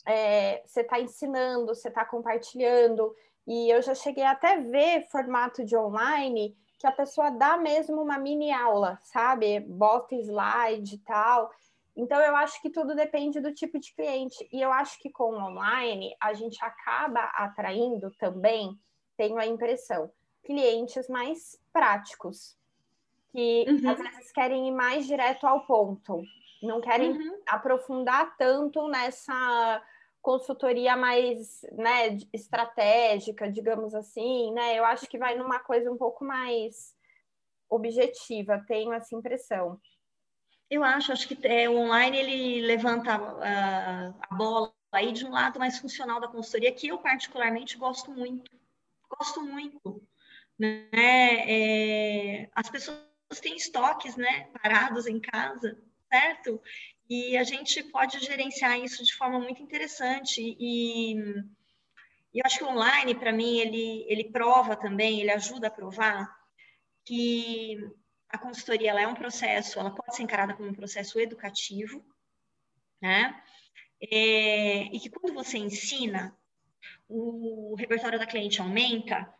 É, 0.06 0.62
você 0.64 0.82
está 0.82 1.00
ensinando, 1.00 1.75
você 1.75 1.88
está 1.88 2.04
compartilhando. 2.04 3.14
E 3.47 3.68
eu 3.68 3.82
já 3.82 3.94
cheguei 3.97 4.23
até 4.23 4.59
ver 4.59 5.09
formato 5.11 5.64
de 5.64 5.76
online 5.76 6.56
que 6.78 6.87
a 6.87 6.92
pessoa 6.92 7.30
dá 7.30 7.56
mesmo 7.56 8.00
uma 8.00 8.16
mini 8.16 8.52
aula, 8.52 8.99
sabe? 9.02 9.59
Bota 9.61 10.14
slide 10.14 10.94
e 10.94 10.99
tal. 10.99 11.50
Então, 11.97 12.20
eu 12.20 12.37
acho 12.37 12.61
que 12.62 12.70
tudo 12.70 12.94
depende 12.94 13.40
do 13.40 13.52
tipo 13.52 13.78
de 13.78 13.94
cliente. 13.94 14.49
E 14.52 14.61
eu 14.61 14.73
acho 14.73 14.99
que 14.99 15.11
com 15.11 15.32
o 15.32 15.42
online, 15.42 16.14
a 16.20 16.32
gente 16.32 16.62
acaba 16.64 17.20
atraindo 17.35 18.11
também, 18.18 18.78
tenho 19.16 19.38
a 19.38 19.47
impressão, 19.47 20.11
clientes 20.44 21.09
mais 21.09 21.61
práticos, 21.73 22.56
que 23.32 23.66
uhum. 23.68 23.90
às 23.90 23.99
vezes 23.99 24.32
querem 24.32 24.68
ir 24.68 24.73
mais 24.73 25.06
direto 25.06 25.47
ao 25.47 25.66
ponto, 25.66 26.23
não 26.62 26.80
querem 26.80 27.12
uhum. 27.12 27.40
aprofundar 27.47 28.37
tanto 28.37 28.88
nessa 28.88 29.82
consultoria 30.20 30.97
mais 30.97 31.62
né, 31.73 32.18
estratégica, 32.32 33.50
digamos 33.50 33.94
assim, 33.94 34.52
né? 34.52 34.78
Eu 34.78 34.85
acho 34.85 35.06
que 35.06 35.18
vai 35.18 35.37
numa 35.37 35.59
coisa 35.61 35.90
um 35.90 35.97
pouco 35.97 36.25
mais 36.25 36.94
objetiva, 37.68 38.62
tenho 38.66 38.92
essa 38.92 39.14
impressão. 39.14 39.80
Eu 40.70 40.84
acho, 40.84 41.12
acho 41.12 41.26
que 41.26 41.46
é, 41.46 41.68
o 41.68 41.76
online 41.76 42.16
ele 42.16 42.60
levanta 42.62 43.14
a, 43.14 44.14
a 44.30 44.34
bola 44.34 44.72
aí 44.92 45.12
de 45.12 45.26
um 45.26 45.30
lado 45.30 45.58
mais 45.58 45.78
funcional 45.78 46.20
da 46.20 46.28
consultoria, 46.28 46.72
que 46.72 46.88
eu 46.88 46.98
particularmente 46.98 47.76
gosto 47.76 48.12
muito. 48.12 48.50
Gosto 49.08 49.42
muito. 49.42 50.00
Né? 50.56 50.88
É, 50.92 52.50
as 52.54 52.70
pessoas 52.70 53.00
têm 53.40 53.56
estoques 53.56 54.16
né, 54.16 54.48
parados 54.62 55.06
em 55.06 55.18
casa, 55.18 55.76
certo? 56.08 56.60
E 57.08 57.36
a 57.36 57.42
gente 57.42 57.82
pode 57.84 58.20
gerenciar 58.20 58.78
isso 58.78 59.04
de 59.04 59.14
forma 59.14 59.40
muito 59.40 59.60
interessante. 59.60 60.40
E, 60.40 61.14
e 62.32 62.38
eu 62.38 62.42
acho 62.44 62.58
que 62.58 62.64
o 62.64 62.68
online, 62.68 63.16
para 63.16 63.32
mim, 63.32 63.58
ele, 63.58 64.04
ele 64.08 64.30
prova 64.30 64.76
também, 64.76 65.20
ele 65.20 65.32
ajuda 65.32 65.66
a 65.66 65.72
provar 65.72 66.30
que 67.04 67.76
a 68.30 68.38
consultoria 68.38 68.90
ela 68.90 69.00
é 69.00 69.06
um 69.06 69.14
processo, 69.14 69.78
ela 69.78 69.90
pode 69.90 70.14
ser 70.14 70.22
encarada 70.22 70.54
como 70.54 70.68
um 70.68 70.75
processo 70.75 71.18
educativo, 71.18 72.04
né? 73.00 73.42
É, 74.00 74.84
e 74.84 75.00
que 75.00 75.10
quando 75.10 75.34
você 75.34 75.58
ensina, 75.58 76.34
o 77.08 77.75
repertório 77.76 78.18
da 78.18 78.26
cliente 78.26 78.60
aumenta, 78.60 79.32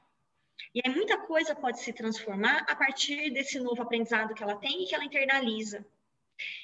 e 0.75 0.82
aí 0.85 0.94
muita 0.94 1.18
coisa 1.18 1.54
pode 1.54 1.80
se 1.80 1.92
transformar 1.92 2.64
a 2.68 2.76
partir 2.76 3.30
desse 3.30 3.59
novo 3.59 3.80
aprendizado 3.82 4.35
que 4.35 4.42
ela 4.42 4.56
tem 4.56 4.82
e 4.82 4.87
que 4.87 4.94
ela 4.94 5.04
internaliza. 5.04 5.87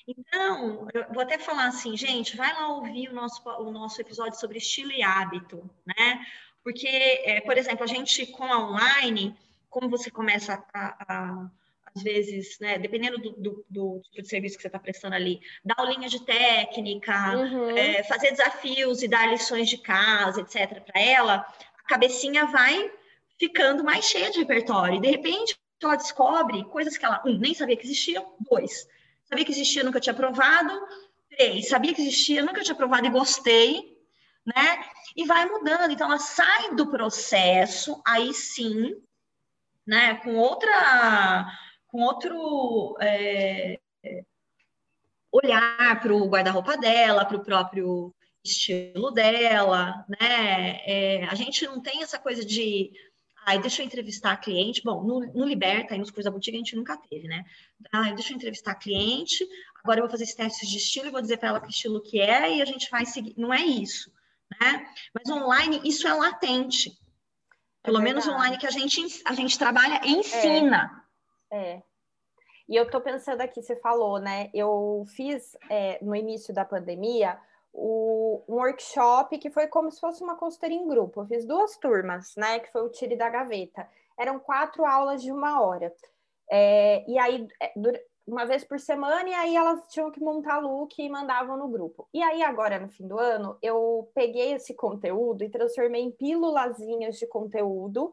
Então, 0.06 0.88
eu 0.92 1.12
vou 1.12 1.22
até 1.22 1.38
falar 1.38 1.66
assim, 1.66 1.96
gente, 1.96 2.36
vai 2.36 2.52
lá 2.52 2.68
ouvir 2.68 3.08
o 3.08 3.14
nosso, 3.14 3.42
o 3.48 3.70
nosso 3.70 4.00
episódio 4.00 4.38
sobre 4.38 4.58
estilo 4.58 4.92
e 4.92 5.02
hábito, 5.02 5.68
né? 5.84 6.26
Porque, 6.62 6.88
é, 6.88 7.40
por 7.42 7.56
exemplo, 7.56 7.84
a 7.84 7.86
gente 7.86 8.26
com 8.26 8.44
a 8.44 8.58
online, 8.58 9.36
como 9.68 9.88
você 9.88 10.10
começa 10.10 10.64
a, 10.72 10.96
a 11.14 11.50
às 11.96 12.02
vezes, 12.02 12.58
né, 12.60 12.78
dependendo 12.78 13.18
do, 13.18 13.32
do, 13.32 13.64
do, 13.70 14.00
tipo 14.10 14.22
de 14.22 14.28
serviço 14.28 14.56
que 14.56 14.62
você 14.62 14.68
está 14.68 14.78
prestando 14.78 15.14
ali, 15.14 15.40
dar 15.64 15.76
aulinha 15.78 16.08
de 16.08 16.24
técnica, 16.24 17.36
uhum. 17.36 17.76
é, 17.76 18.02
fazer 18.02 18.32
desafios 18.32 19.02
e 19.02 19.08
dar 19.08 19.30
lições 19.30 19.68
de 19.68 19.78
casa, 19.78 20.42
etc., 20.42 20.82
para 20.84 21.00
ela, 21.00 21.36
a 21.36 21.88
cabecinha 21.88 22.44
vai 22.46 22.90
ficando 23.38 23.82
mais 23.82 24.04
cheia 24.04 24.30
de 24.30 24.38
repertório. 24.38 24.98
E, 24.98 25.00
de 25.00 25.08
repente, 25.08 25.58
ela 25.82 25.96
descobre 25.96 26.64
coisas 26.64 26.98
que 26.98 27.04
ela, 27.04 27.22
um, 27.24 27.38
nem 27.38 27.54
sabia 27.54 27.76
que 27.76 27.86
existiam, 27.86 28.34
dois, 28.40 28.86
sabia 29.24 29.44
que 29.44 29.52
existia, 29.52 29.82
nunca 29.82 30.00
tinha 30.00 30.14
provado, 30.14 30.78
três, 31.30 31.68
sabia 31.68 31.94
que 31.94 32.02
existia, 32.02 32.44
nunca 32.44 32.62
tinha 32.62 32.74
provado 32.74 33.06
e 33.06 33.10
gostei, 33.10 33.96
né? 34.44 34.84
E 35.16 35.24
vai 35.24 35.46
mudando. 35.46 35.90
Então, 35.90 36.08
ela 36.08 36.18
sai 36.18 36.74
do 36.74 36.90
processo, 36.90 38.02
aí 38.06 38.34
sim, 38.34 38.94
né, 39.86 40.16
com 40.16 40.34
outra 40.36 41.46
com 41.88 42.02
outro 42.02 42.96
é, 43.00 43.78
olhar 45.32 46.00
para 46.00 46.14
o 46.14 46.28
guarda-roupa 46.28 46.76
dela, 46.76 47.24
para 47.24 47.36
o 47.36 47.44
próprio 47.44 48.14
estilo 48.44 49.10
dela, 49.10 50.04
né? 50.08 50.80
É, 50.86 51.24
a 51.24 51.34
gente 51.34 51.64
não 51.66 51.80
tem 51.80 52.02
essa 52.02 52.18
coisa 52.18 52.44
de 52.44 52.92
ai, 53.44 53.60
deixa 53.60 53.82
eu 53.82 53.86
entrevistar 53.86 54.32
a 54.32 54.36
cliente. 54.36 54.82
Bom, 54.82 55.02
no, 55.04 55.20
no 55.32 55.44
Liberta 55.44 55.94
e 55.94 55.98
nos 55.98 56.10
cursos 56.10 56.24
da 56.24 56.30
boutique 56.30 56.56
a 56.56 56.58
gente 56.58 56.76
nunca 56.76 56.96
teve, 56.96 57.28
né? 57.28 57.44
Ai, 57.92 58.14
deixa 58.14 58.32
eu 58.32 58.36
entrevistar 58.36 58.72
a 58.72 58.76
cliente, 58.76 59.46
agora 59.82 60.00
eu 60.00 60.04
vou 60.04 60.10
fazer 60.10 60.24
esses 60.24 60.34
testes 60.34 60.68
de 60.68 60.78
estilo 60.78 61.08
e 61.08 61.10
vou 61.10 61.20
dizer 61.20 61.36
para 61.36 61.50
ela 61.50 61.60
que 61.60 61.70
estilo 61.70 62.02
que 62.02 62.20
é 62.20 62.56
e 62.56 62.62
a 62.62 62.64
gente 62.64 62.90
vai 62.90 63.04
seguir. 63.04 63.34
Não 63.36 63.52
é 63.52 63.62
isso, 63.62 64.10
né? 64.60 64.86
Mas 65.12 65.28
online 65.28 65.80
isso 65.84 66.06
é 66.08 66.14
latente. 66.14 66.92
Pelo 67.82 68.00
é 68.00 68.02
menos 68.02 68.26
online 68.26 68.58
que 68.58 68.66
a 68.66 68.70
gente, 68.70 69.00
a 69.24 69.32
gente 69.32 69.56
trabalha 69.58 70.00
ensina. 70.04 71.02
É. 71.02 71.05
E 72.68 72.74
eu 72.74 72.90
tô 72.90 73.00
pensando 73.00 73.40
aqui, 73.40 73.62
você 73.62 73.76
falou, 73.76 74.18
né? 74.18 74.50
Eu 74.52 75.04
fiz 75.08 75.56
é, 75.70 76.02
no 76.02 76.14
início 76.14 76.52
da 76.52 76.64
pandemia 76.64 77.38
o, 77.72 78.42
um 78.48 78.54
workshop 78.54 79.38
que 79.38 79.50
foi 79.50 79.68
como 79.68 79.90
se 79.90 80.00
fosse 80.00 80.22
uma 80.22 80.36
consultoria 80.36 80.76
em 80.76 80.88
grupo. 80.88 81.20
Eu 81.20 81.26
fiz 81.26 81.46
duas 81.46 81.76
turmas, 81.76 82.34
né? 82.36 82.58
Que 82.58 82.72
foi 82.72 82.82
o 82.82 82.88
Tire 82.88 83.16
da 83.16 83.28
Gaveta. 83.28 83.88
Eram 84.18 84.40
quatro 84.40 84.84
aulas 84.84 85.22
de 85.22 85.30
uma 85.30 85.60
hora. 85.60 85.94
É, 86.50 87.04
e 87.08 87.18
aí, 87.18 87.46
é, 87.62 87.72
uma 88.26 88.44
vez 88.44 88.64
por 88.64 88.80
semana, 88.80 89.28
e 89.28 89.34
aí 89.34 89.54
elas 89.54 89.86
tinham 89.88 90.10
que 90.10 90.20
montar 90.20 90.58
look 90.58 90.98
e 90.98 91.08
mandavam 91.08 91.56
no 91.56 91.68
grupo. 91.68 92.08
E 92.12 92.20
aí, 92.20 92.42
agora, 92.42 92.80
no 92.80 92.88
fim 92.88 93.06
do 93.06 93.18
ano, 93.18 93.56
eu 93.62 94.10
peguei 94.12 94.54
esse 94.54 94.74
conteúdo 94.74 95.44
e 95.44 95.50
transformei 95.50 96.02
em 96.02 96.10
pílulazinhas 96.10 97.16
de 97.16 97.26
conteúdo 97.28 98.10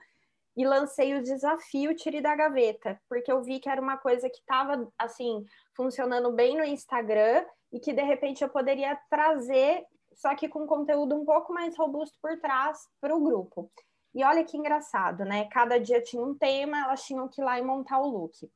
e 0.55 0.65
lancei 0.65 1.15
o 1.15 1.23
desafio 1.23 1.95
Tire 1.95 2.21
da 2.21 2.35
Gaveta, 2.35 2.99
porque 3.09 3.31
eu 3.31 3.41
vi 3.41 3.59
que 3.59 3.69
era 3.69 3.81
uma 3.81 3.97
coisa 3.97 4.29
que 4.29 4.39
estava 4.39 4.87
assim 4.97 5.43
funcionando 5.75 6.31
bem 6.31 6.55
no 6.55 6.63
Instagram 6.63 7.43
e 7.71 7.79
que 7.79 7.91
de 7.91 8.03
repente 8.03 8.43
eu 8.43 8.49
poderia 8.49 8.95
trazer, 9.09 9.83
só 10.13 10.35
que 10.35 10.47
com 10.47 10.67
conteúdo 10.67 11.15
um 11.15 11.25
pouco 11.25 11.53
mais 11.53 11.75
robusto 11.75 12.17
por 12.21 12.39
trás 12.39 12.87
para 13.01 13.15
o 13.15 13.21
grupo. 13.21 13.71
E 14.13 14.23
olha 14.23 14.43
que 14.43 14.55
engraçado, 14.55 15.25
né? 15.25 15.45
Cada 15.49 15.79
dia 15.79 16.01
tinha 16.01 16.21
um 16.21 16.35
tema, 16.35 16.83
elas 16.83 17.03
tinham 17.03 17.27
que 17.27 17.41
ir 17.41 17.43
lá 17.43 17.57
e 17.57 17.63
montar 17.63 17.99
o 17.99 18.07
look. 18.07 18.47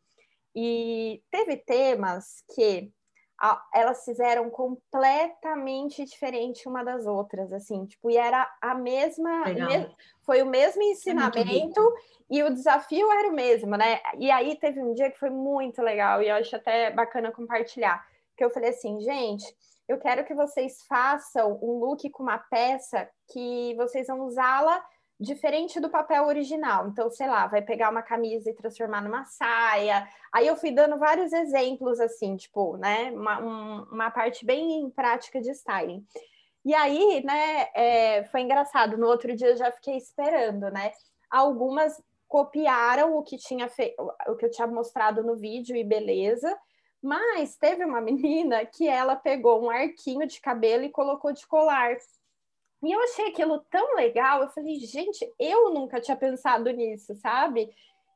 E 0.55 1.21
teve 1.31 1.57
temas 1.57 2.43
que 2.53 2.91
elas 3.73 4.03
fizeram 4.03 4.49
completamente 4.49 6.03
diferente 6.05 6.67
uma 6.67 6.83
das 6.83 7.05
outras, 7.05 7.53
assim, 7.53 7.85
tipo, 7.85 8.09
e 8.09 8.17
era 8.17 8.49
a 8.61 8.73
mesma, 8.73 9.43
foi 10.21 10.41
o 10.41 10.45
mesmo 10.45 10.81
ensinamento 10.81 11.79
é 11.79 12.17
e 12.29 12.43
o 12.43 12.53
desafio 12.53 13.11
era 13.11 13.29
o 13.29 13.33
mesmo, 13.33 13.77
né? 13.77 14.01
E 14.17 14.31
aí 14.31 14.57
teve 14.59 14.81
um 14.81 14.93
dia 14.93 15.11
que 15.11 15.19
foi 15.19 15.29
muito 15.29 15.81
legal 15.81 16.21
e 16.21 16.29
eu 16.29 16.35
acho 16.35 16.55
até 16.55 16.91
bacana 16.91 17.31
compartilhar, 17.31 18.03
que 18.35 18.43
eu 18.43 18.49
falei 18.49 18.71
assim, 18.71 18.99
gente, 19.01 19.45
eu 19.87 19.97
quero 19.97 20.25
que 20.25 20.33
vocês 20.33 20.83
façam 20.87 21.57
um 21.61 21.79
look 21.79 22.09
com 22.09 22.23
uma 22.23 22.37
peça 22.37 23.09
que 23.31 23.73
vocês 23.75 24.07
vão 24.07 24.21
usá-la 24.21 24.83
diferente 25.19 25.79
do 25.79 25.89
papel 25.89 26.25
original. 26.25 26.87
Então, 26.87 27.09
sei 27.09 27.27
lá, 27.27 27.47
vai 27.47 27.61
pegar 27.61 27.89
uma 27.89 28.03
camisa 28.03 28.49
e 28.49 28.53
transformar 28.53 29.01
numa 29.01 29.25
saia. 29.25 30.07
Aí 30.31 30.45
eu 30.45 30.55
fui 30.55 30.71
dando 30.71 30.97
vários 30.97 31.33
exemplos, 31.33 31.99
assim, 31.99 32.35
tipo, 32.35 32.77
né, 32.77 33.11
uma, 33.11 33.39
um, 33.41 33.83
uma 33.91 34.11
parte 34.11 34.45
bem 34.45 34.89
prática 34.91 35.41
de 35.41 35.51
styling. 35.51 36.05
E 36.63 36.73
aí, 36.75 37.23
né, 37.23 37.67
é, 37.73 38.23
foi 38.25 38.41
engraçado. 38.41 38.97
No 38.97 39.07
outro 39.07 39.35
dia 39.35 39.49
eu 39.49 39.57
já 39.57 39.71
fiquei 39.71 39.97
esperando, 39.97 40.69
né? 40.69 40.91
Algumas 41.29 42.01
copiaram 42.27 43.17
o 43.17 43.23
que 43.23 43.37
tinha 43.37 43.69
feito, 43.69 43.95
o 44.27 44.35
que 44.35 44.45
eu 44.45 44.51
tinha 44.51 44.67
mostrado 44.67 45.23
no 45.23 45.35
vídeo 45.35 45.75
e 45.75 45.83
beleza. 45.83 46.55
Mas 47.01 47.55
teve 47.55 47.85
uma 47.85 48.01
menina 48.01 48.65
que 48.65 48.87
ela 48.87 49.15
pegou 49.15 49.63
um 49.63 49.69
arquinho 49.69 50.27
de 50.27 50.41
cabelo 50.41 50.83
e 50.83 50.91
colocou 50.91 51.31
de 51.31 51.47
colar. 51.47 51.95
E 52.83 52.91
eu 52.91 52.99
achei 53.01 53.29
aquilo 53.29 53.59
tão 53.71 53.95
legal, 53.95 54.43
eu 54.43 54.49
falei, 54.49 54.79
gente, 54.79 55.33
eu 55.39 55.73
nunca 55.73 55.99
tinha 55.99 56.15
pensado 56.15 56.69
nisso, 56.71 57.15
sabe? 57.15 57.69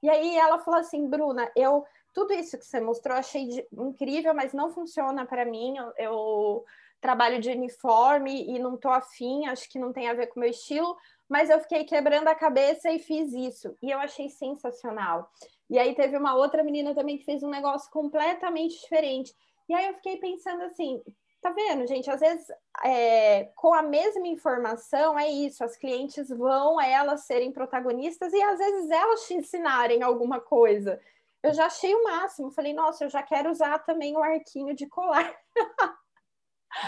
E 0.03 0.09
aí 0.09 0.37
ela 0.37 0.59
falou 0.59 0.79
assim, 0.79 1.07
Bruna, 1.07 1.51
eu 1.55 1.83
tudo 2.13 2.33
isso 2.33 2.57
que 2.57 2.65
você 2.65 2.79
mostrou 2.79 3.17
achei 3.17 3.47
de, 3.47 3.65
incrível, 3.71 4.33
mas 4.33 4.53
não 4.53 4.69
funciona 4.71 5.25
para 5.25 5.45
mim. 5.45 5.77
Eu, 5.77 5.93
eu, 5.97 6.65
trabalho 7.01 7.41
de 7.41 7.49
uniforme 7.49 8.45
e 8.47 8.59
não 8.59 8.77
tô 8.77 8.87
afim, 8.87 9.47
acho 9.47 9.67
que 9.67 9.79
não 9.79 9.91
tem 9.91 10.07
a 10.07 10.13
ver 10.13 10.27
com 10.27 10.39
o 10.39 10.41
meu 10.41 10.51
estilo, 10.51 10.95
mas 11.27 11.49
eu 11.49 11.59
fiquei 11.59 11.83
quebrando 11.83 12.27
a 12.27 12.35
cabeça 12.35 12.91
e 12.91 12.99
fiz 12.99 13.33
isso. 13.33 13.75
E 13.81 13.89
eu 13.89 13.99
achei 13.99 14.29
sensacional. 14.29 15.29
E 15.67 15.79
aí 15.79 15.95
teve 15.95 16.15
uma 16.15 16.35
outra 16.35 16.63
menina 16.63 16.93
também 16.93 17.17
que 17.17 17.25
fez 17.25 17.41
um 17.41 17.49
negócio 17.49 17.89
completamente 17.89 18.79
diferente. 18.79 19.33
E 19.67 19.73
aí 19.73 19.87
eu 19.87 19.95
fiquei 19.95 20.17
pensando 20.17 20.61
assim, 20.63 21.01
Tá 21.41 21.49
vendo, 21.51 21.87
gente? 21.87 22.09
Às 22.09 22.19
vezes, 22.19 22.45
é, 22.83 23.45
com 23.55 23.73
a 23.73 23.81
mesma 23.81 24.27
informação, 24.27 25.17
é 25.17 25.27
isso. 25.27 25.63
As 25.63 25.75
clientes 25.75 26.29
vão 26.29 26.79
elas 26.79 27.21
serem 27.21 27.51
protagonistas 27.51 28.31
e 28.31 28.41
às 28.43 28.59
vezes 28.59 28.91
elas 28.91 29.25
te 29.25 29.33
ensinarem 29.33 30.03
alguma 30.03 30.39
coisa. 30.39 30.99
Eu 31.41 31.51
já 31.51 31.65
achei 31.65 31.95
o 31.95 32.03
máximo. 32.03 32.51
Falei, 32.51 32.73
nossa, 32.73 33.05
eu 33.05 33.09
já 33.09 33.23
quero 33.23 33.49
usar 33.49 33.79
também 33.79 34.15
o 34.15 34.21
arquinho 34.21 34.75
de 34.75 34.85
colar. 34.85 35.33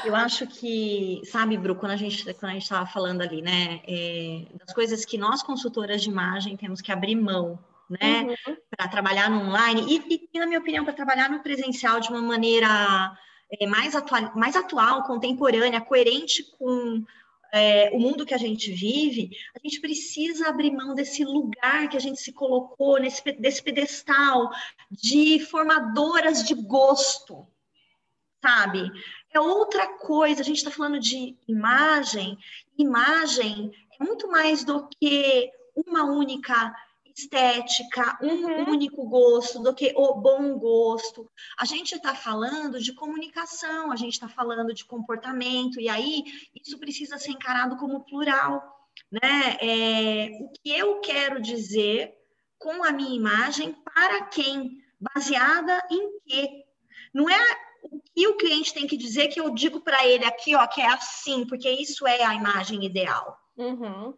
Eu 0.05 0.15
acho 0.15 0.47
que, 0.47 1.21
sabe, 1.25 1.57
Bru, 1.57 1.75
quando 1.75 1.91
a 1.91 1.97
gente 1.97 2.23
quando 2.35 2.51
a 2.51 2.53
gente 2.53 2.63
estava 2.63 2.85
falando 2.85 3.21
ali, 3.21 3.41
né, 3.41 3.81
é, 3.85 4.45
das 4.57 4.73
coisas 4.73 5.03
que 5.03 5.17
nós 5.17 5.43
consultoras 5.43 6.01
de 6.01 6.09
imagem 6.09 6.55
temos 6.55 6.79
que 6.79 6.89
abrir 6.89 7.15
mão, 7.15 7.59
né, 7.89 8.21
uhum. 8.23 8.57
para 8.69 8.87
trabalhar 8.87 9.29
no 9.29 9.41
online 9.41 9.83
e, 9.85 10.29
e, 10.33 10.39
na 10.39 10.45
minha 10.45 10.59
opinião, 10.59 10.85
para 10.85 10.93
trabalhar 10.93 11.29
no 11.29 11.43
presencial 11.43 11.99
de 11.99 12.09
uma 12.09 12.21
maneira 12.21 13.13
é, 13.59 13.67
mais, 13.67 13.95
atual, 13.95 14.31
mais 14.35 14.55
atual, 14.55 15.03
contemporânea, 15.03 15.81
coerente 15.81 16.43
com 16.57 17.03
é, 17.53 17.91
o 17.93 17.99
mundo 17.99 18.25
que 18.25 18.33
a 18.33 18.37
gente 18.37 18.71
vive, 18.71 19.29
a 19.55 19.59
gente 19.59 19.79
precisa 19.79 20.47
abrir 20.47 20.71
mão 20.71 20.95
desse 20.95 21.23
lugar 21.23 21.87
que 21.87 21.95
a 21.95 21.99
gente 21.99 22.19
se 22.19 22.33
colocou, 22.33 22.99
nesse, 22.99 23.21
desse 23.33 23.61
pedestal 23.61 24.49
de 24.89 25.39
formadoras 25.39 26.43
de 26.43 26.55
gosto, 26.55 27.47
sabe? 28.41 28.91
É 29.31 29.39
outra 29.39 29.87
coisa, 29.99 30.41
a 30.41 30.43
gente 30.43 30.57
está 30.57 30.71
falando 30.71 30.99
de 30.99 31.37
imagem, 31.47 32.37
imagem 32.77 33.71
é 33.99 34.03
muito 34.03 34.27
mais 34.29 34.63
do 34.63 34.87
que 34.87 35.51
uma 35.75 36.05
única 36.05 36.75
estética, 37.15 38.17
um 38.21 38.27
uhum. 38.27 38.69
único 38.71 39.07
gosto, 39.07 39.59
do 39.59 39.73
que 39.73 39.93
o 39.95 40.15
bom 40.15 40.57
gosto. 40.57 41.29
A 41.57 41.65
gente 41.65 41.95
está 41.95 42.15
falando 42.15 42.79
de 42.79 42.93
comunicação, 42.93 43.91
a 43.91 43.95
gente 43.95 44.13
está 44.13 44.27
falando 44.27 44.73
de 44.73 44.85
comportamento, 44.85 45.79
e 45.79 45.89
aí 45.89 46.23
isso 46.55 46.77
precisa 46.79 47.17
ser 47.17 47.31
encarado 47.31 47.77
como 47.77 48.03
plural. 48.03 48.89
Né? 49.11 49.57
É, 49.61 50.29
o 50.41 50.49
que 50.49 50.69
eu 50.71 50.99
quero 50.99 51.41
dizer 51.41 52.15
com 52.57 52.83
a 52.83 52.91
minha 52.91 53.15
imagem 53.15 53.73
para 53.73 54.25
quem? 54.25 54.81
Baseada 54.99 55.85
em 55.91 56.19
quê? 56.19 56.63
Não 57.13 57.29
é 57.29 57.57
o 57.83 57.99
que 57.99 58.27
o 58.27 58.37
cliente 58.37 58.73
tem 58.73 58.87
que 58.87 58.95
dizer 58.95 59.27
que 59.27 59.39
eu 59.39 59.49
digo 59.49 59.81
para 59.81 60.07
ele 60.07 60.23
aqui, 60.23 60.55
ó, 60.55 60.65
que 60.65 60.81
é 60.81 60.87
assim, 60.87 61.45
porque 61.45 61.69
isso 61.69 62.07
é 62.07 62.23
a 62.23 62.33
imagem 62.33 62.83
ideal. 62.85 63.37
Uhum. 63.57 64.13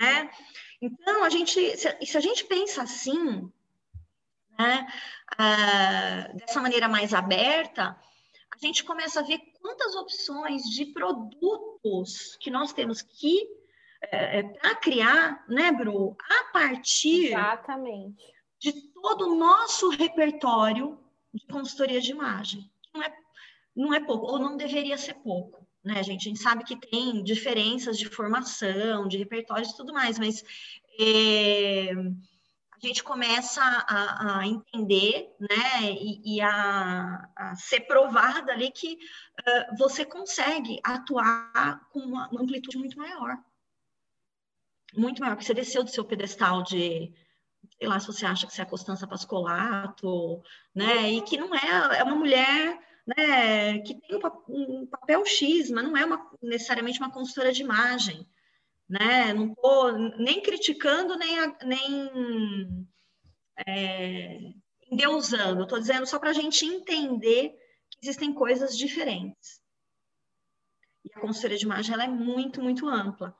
Né? 0.00 0.30
Então, 0.82 1.22
a 1.22 1.30
gente, 1.30 1.76
se, 1.76 1.96
se 2.04 2.16
a 2.16 2.20
gente 2.20 2.44
pensa 2.44 2.82
assim, 2.82 3.48
né, 4.58 4.86
uh, 5.34 6.36
dessa 6.36 6.60
maneira 6.60 6.88
mais 6.88 7.14
aberta, 7.14 7.96
a 8.50 8.58
gente 8.58 8.82
começa 8.82 9.20
a 9.20 9.22
ver 9.22 9.38
quantas 9.60 9.94
opções 9.94 10.64
de 10.64 10.86
produtos 10.86 12.36
que 12.40 12.50
nós 12.50 12.72
temos 12.72 13.00
que 13.00 13.48
é, 14.10 14.40
é 14.40 14.42
para 14.42 14.74
criar, 14.74 15.44
né, 15.48 15.70
Bru, 15.70 16.16
a 16.28 16.52
partir 16.52 17.28
Exatamente. 17.28 18.34
de 18.58 18.72
todo 18.72 19.30
o 19.30 19.36
nosso 19.36 19.88
repertório 19.90 20.98
de 21.32 21.46
consultoria 21.46 22.00
de 22.00 22.10
imagem. 22.10 22.68
Não 22.92 23.02
é, 23.04 23.16
não 23.76 23.94
é 23.94 24.00
pouco, 24.00 24.26
ou 24.26 24.38
não 24.40 24.56
deveria 24.56 24.98
ser 24.98 25.14
pouco 25.14 25.62
né, 25.84 26.02
gente? 26.02 26.26
A 26.26 26.28
gente 26.30 26.42
sabe 26.42 26.64
que 26.64 26.76
tem 26.76 27.22
diferenças 27.22 27.98
de 27.98 28.08
formação, 28.08 29.08
de 29.08 29.18
repertórios 29.18 29.70
e 29.70 29.76
tudo 29.76 29.92
mais, 29.92 30.18
mas 30.18 30.44
é, 30.98 31.92
a 32.82 32.86
gente 32.86 33.02
começa 33.02 33.62
a, 33.62 34.38
a 34.38 34.46
entender, 34.46 35.34
né, 35.38 35.92
e, 35.92 36.36
e 36.36 36.40
a, 36.40 37.28
a, 37.36 37.54
ser 37.54 37.80
provada 37.82 38.52
ali 38.52 38.70
que 38.70 38.94
uh, 38.94 39.76
você 39.76 40.04
consegue 40.04 40.80
atuar 40.82 41.88
com 41.90 42.00
uma, 42.00 42.28
amplitude 42.32 42.78
muito 42.78 42.98
maior. 42.98 43.38
Muito 44.94 45.20
maior, 45.20 45.34
porque 45.34 45.46
você 45.46 45.54
desceu 45.54 45.82
do 45.82 45.90
seu 45.90 46.04
pedestal 46.04 46.62
de 46.62 47.12
sei 47.78 47.88
lá 47.88 47.98
se 47.98 48.06
você 48.06 48.26
acha 48.26 48.46
que 48.46 48.52
você 48.52 48.60
é 48.60 48.64
a 48.64 48.68
Constança 48.68 49.06
Pascolato, 49.06 50.42
né? 50.74 51.10
E 51.12 51.22
que 51.22 51.36
não 51.36 51.54
é, 51.54 51.98
é 51.98 52.04
uma 52.04 52.16
mulher 52.16 52.78
né, 53.06 53.80
que 53.80 53.94
tem 54.00 54.16
um, 54.48 54.86
papel 54.86 55.24
X, 55.26 55.70
mas 55.70 55.84
não 55.84 55.96
é 55.96 56.04
uma, 56.04 56.30
necessariamente 56.42 56.98
uma 56.98 57.12
consultora 57.12 57.52
de 57.52 57.62
imagem, 57.62 58.26
né? 58.88 59.32
Não 59.32 59.52
estou 59.52 59.92
nem 60.18 60.40
criticando, 60.40 61.16
nem, 61.16 61.36
nem 61.64 62.86
é, 63.66 64.38
endeusando, 64.90 65.62
estou 65.62 65.80
dizendo 65.80 66.06
só 66.06 66.18
para 66.18 66.30
a 66.30 66.34
gente 66.34 66.64
entender 66.64 67.50
que 67.90 67.98
existem 68.02 68.32
coisas 68.32 68.76
diferentes. 68.76 69.60
E 71.04 71.10
a 71.14 71.20
consultoria 71.20 71.58
de 71.58 71.64
imagem 71.64 71.94
ela 71.94 72.04
é 72.04 72.08
muito, 72.08 72.62
muito 72.62 72.88
ampla. 72.88 73.36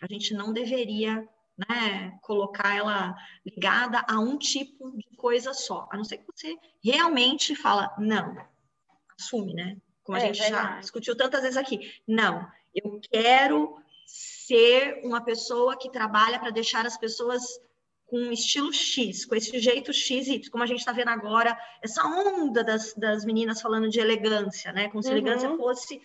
A 0.00 0.06
gente 0.06 0.32
não 0.32 0.52
deveria 0.52 1.28
né, 1.56 2.18
colocar 2.22 2.74
ela 2.74 3.14
ligada 3.44 4.04
a 4.08 4.18
um 4.18 4.38
tipo 4.38 4.90
de 4.96 5.16
coisa 5.16 5.52
só, 5.52 5.88
a 5.90 5.96
não 5.96 6.04
ser 6.04 6.18
que 6.18 6.26
você 6.26 6.56
realmente 6.82 7.54
fala, 7.54 7.94
não, 7.98 8.34
assume, 9.18 9.54
né? 9.54 9.76
Como 10.02 10.16
a 10.16 10.20
é, 10.20 10.26
gente 10.26 10.40
verdade. 10.40 10.74
já 10.74 10.80
discutiu 10.80 11.16
tantas 11.16 11.42
vezes 11.42 11.56
aqui. 11.56 11.92
Não, 12.06 12.46
eu 12.74 13.00
quero 13.10 13.76
ser 14.06 15.00
uma 15.02 15.22
pessoa 15.22 15.78
que 15.78 15.90
trabalha 15.90 16.38
para 16.38 16.50
deixar 16.50 16.86
as 16.86 16.96
pessoas 16.96 17.42
com 18.06 18.18
um 18.18 18.32
estilo 18.32 18.72
X, 18.72 19.24
com 19.24 19.34
esse 19.34 19.58
jeito 19.58 19.92
X, 19.92 20.28
e 20.28 20.50
como 20.50 20.62
a 20.62 20.66
gente 20.66 20.80
está 20.80 20.92
vendo 20.92 21.08
agora, 21.08 21.58
essa 21.82 22.06
onda 22.06 22.62
das, 22.62 22.92
das 22.94 23.24
meninas 23.24 23.62
falando 23.62 23.88
de 23.88 23.98
elegância, 23.98 24.72
né? 24.72 24.88
Como 24.90 25.02
se 25.02 25.08
uhum. 25.08 25.16
elegância 25.16 25.56
fosse 25.56 26.02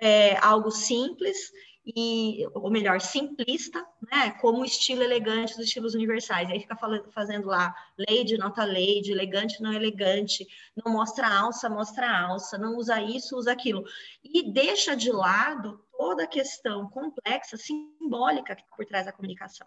é, 0.00 0.36
algo 0.38 0.70
simples 0.70 1.52
e, 1.86 2.46
ou 2.54 2.70
melhor, 2.70 3.00
simplista, 3.00 3.84
né, 4.10 4.30
como 4.40 4.64
estilo 4.64 5.02
elegante 5.02 5.54
dos 5.56 5.66
estilos 5.66 5.94
universais. 5.94 6.48
Aí 6.48 6.60
fica 6.60 6.76
falando, 6.76 7.10
fazendo 7.12 7.46
lá 7.46 7.74
lady, 7.98 8.38
nota 8.38 8.64
lady, 8.64 9.12
elegante, 9.12 9.62
não 9.62 9.72
elegante, 9.72 10.46
não 10.74 10.92
mostra 10.92 11.28
alça, 11.28 11.68
mostra 11.68 12.10
alça, 12.10 12.56
não 12.56 12.76
usa 12.76 13.02
isso, 13.02 13.36
usa 13.36 13.52
aquilo. 13.52 13.84
E 14.22 14.50
deixa 14.50 14.96
de 14.96 15.12
lado 15.12 15.84
toda 15.96 16.24
a 16.24 16.28
questão 16.28 16.88
complexa, 16.88 17.56
simbólica 17.56 18.54
que 18.54 18.62
está 18.62 18.76
por 18.76 18.86
trás 18.86 19.04
da 19.04 19.12
comunicação. 19.12 19.66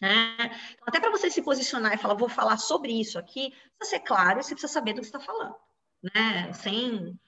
Né? 0.00 0.36
Então, 0.72 0.84
até 0.86 1.00
para 1.00 1.10
você 1.10 1.30
se 1.30 1.40
posicionar 1.40 1.94
e 1.94 1.98
falar, 1.98 2.14
vou 2.14 2.28
falar 2.28 2.58
sobre 2.58 2.92
isso 2.92 3.18
aqui, 3.18 3.50
precisa 3.78 3.98
ser 3.98 4.00
claro 4.00 4.42
você 4.42 4.54
precisa 4.54 4.72
saber 4.72 4.92
do 4.92 5.00
que 5.00 5.06
está 5.06 5.20
falando, 5.20 5.54
né? 6.02 6.52
Sem 6.52 7.18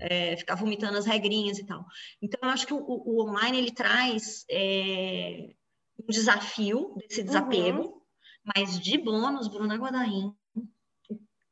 é, 0.00 0.36
ficar 0.36 0.54
vomitando 0.54 0.98
as 0.98 1.06
regrinhas 1.06 1.58
e 1.58 1.64
tal. 1.64 1.84
Então, 2.20 2.40
eu 2.42 2.48
acho 2.48 2.66
que 2.66 2.74
o, 2.74 2.78
o 2.78 3.22
online 3.22 3.58
ele 3.58 3.72
traz 3.72 4.44
é, 4.50 5.50
um 5.98 6.06
desafio 6.08 6.94
desse 6.96 7.22
desapego, 7.22 7.82
uhum. 7.82 8.00
mas 8.56 8.78
de 8.80 8.98
bônus, 8.98 9.48
Bruna 9.48 9.76
Guadaim, 9.76 10.32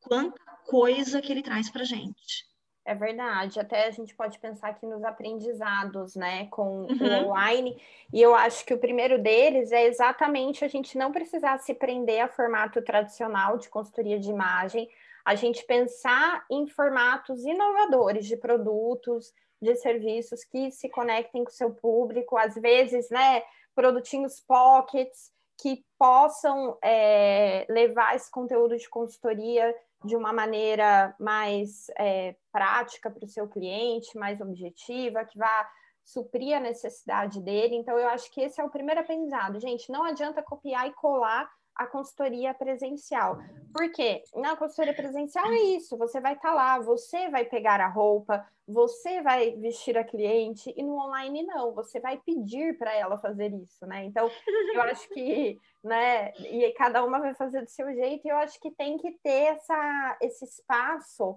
quanta 0.01 0.41
coisa 0.67 1.21
que 1.21 1.33
ele 1.33 1.43
traz 1.43 1.71
para 1.71 1.85
gente. 1.85 2.47
É 2.85 2.95
verdade, 2.95 3.59
até 3.59 3.89
a 3.89 3.91
gente 3.91 4.15
pode 4.15 4.39
pensar 4.39 4.69
aqui 4.69 4.87
nos 4.87 5.03
aprendizados, 5.03 6.15
né, 6.15 6.47
com 6.47 6.83
uhum. 6.83 7.25
o 7.25 7.31
online, 7.31 7.77
e 8.13 8.23
eu 8.23 8.33
acho 8.33 8.65
que 8.65 8.73
o 8.73 8.79
primeiro 8.79 9.21
deles 9.21 9.73
é 9.73 9.87
exatamente 9.87 10.65
a 10.65 10.69
gente 10.69 10.97
não 10.97 11.11
precisar 11.11 11.59
se 11.59 11.75
prender 11.75 12.21
a 12.21 12.29
formato 12.29 12.81
tradicional 12.81 13.59
de 13.59 13.69
consultoria 13.69 14.21
de 14.21 14.31
imagem, 14.31 14.89
a 15.27 15.35
gente 15.35 15.67
pensar 15.67 16.47
em 16.49 16.69
formatos 16.69 17.45
inovadores 17.45 18.27
de 18.27 18.37
produtos, 18.37 19.35
de 19.61 19.75
serviços 19.75 20.45
que 20.45 20.71
se 20.71 20.89
conectem 20.89 21.43
com 21.43 21.51
o 21.51 21.53
seu 21.53 21.75
público, 21.75 22.37
às 22.37 22.55
vezes, 22.55 23.11
né, 23.11 23.43
produtinhos 23.75 24.41
pockets 24.47 25.33
que 25.61 25.85
possam 25.99 26.79
é, 26.81 27.67
levar 27.69 28.15
esse 28.15 28.31
conteúdo 28.31 28.77
de 28.77 28.89
consultoria 28.89 29.75
de 30.05 30.15
uma 30.15 30.33
maneira 30.33 31.13
mais 31.19 31.87
é, 31.99 32.37
prática 32.53 33.11
para 33.11 33.25
o 33.25 33.29
seu 33.29 33.49
cliente, 33.49 34.17
mais 34.17 34.41
objetiva, 34.41 35.25
que 35.25 35.37
vá 35.37 35.69
suprir 36.05 36.57
a 36.57 36.61
necessidade 36.61 37.41
dele. 37.43 37.75
Então, 37.75 37.99
eu 37.99 38.09
acho 38.11 38.31
que 38.31 38.43
esse 38.43 38.61
é 38.61 38.65
o 38.65 38.71
primeiro 38.71 39.01
aprendizado. 39.01 39.59
Gente, 39.59 39.91
não 39.91 40.05
adianta 40.05 40.41
copiar 40.41 40.87
e 40.87 40.93
colar 40.93 41.51
a 41.77 41.87
consultoria 41.87 42.55
presencial. 42.55 43.39
Por 43.73 43.93
quê? 43.93 44.23
Na 44.35 44.57
consultoria 44.57 44.95
presencial 44.95 45.47
é 45.53 45.61
isso, 45.77 45.97
você 45.97 46.21
vai 46.21 46.35
estar 46.35 46.49
tá 46.49 46.55
lá, 46.55 46.79
você 46.79 47.29
vai 47.29 47.45
pegar 47.45 47.81
a 47.81 47.89
roupa, 47.89 48.47
você 48.67 49.21
vai 49.21 49.53
vestir 49.57 49.97
a 49.97 50.05
cliente, 50.05 50.73
e 50.77 50.83
no 50.83 50.99
online 50.99 51.43
não, 51.45 51.73
você 51.73 52.01
vai 52.01 52.19
pedir 52.19 52.77
para 52.79 52.95
ela 52.95 53.19
fazer 53.19 53.53
isso, 53.53 53.87
né? 53.87 54.05
Então, 54.05 54.31
eu 54.75 54.83
acho 54.83 55.09
que, 55.11 55.61
né, 55.85 56.33
e 56.39 56.73
cada 56.73 57.05
uma 57.05 57.21
vai 57.21 57.35
fazer 57.35 57.63
do 57.63 57.71
seu 57.71 57.93
jeito, 57.95 58.27
e 58.27 58.31
eu 58.31 58.37
acho 58.39 58.59
que 58.59 58.71
tem 58.71 58.97
que 58.97 59.13
ter 59.23 59.55
essa, 59.55 60.19
esse 60.23 60.45
espaço 60.45 61.37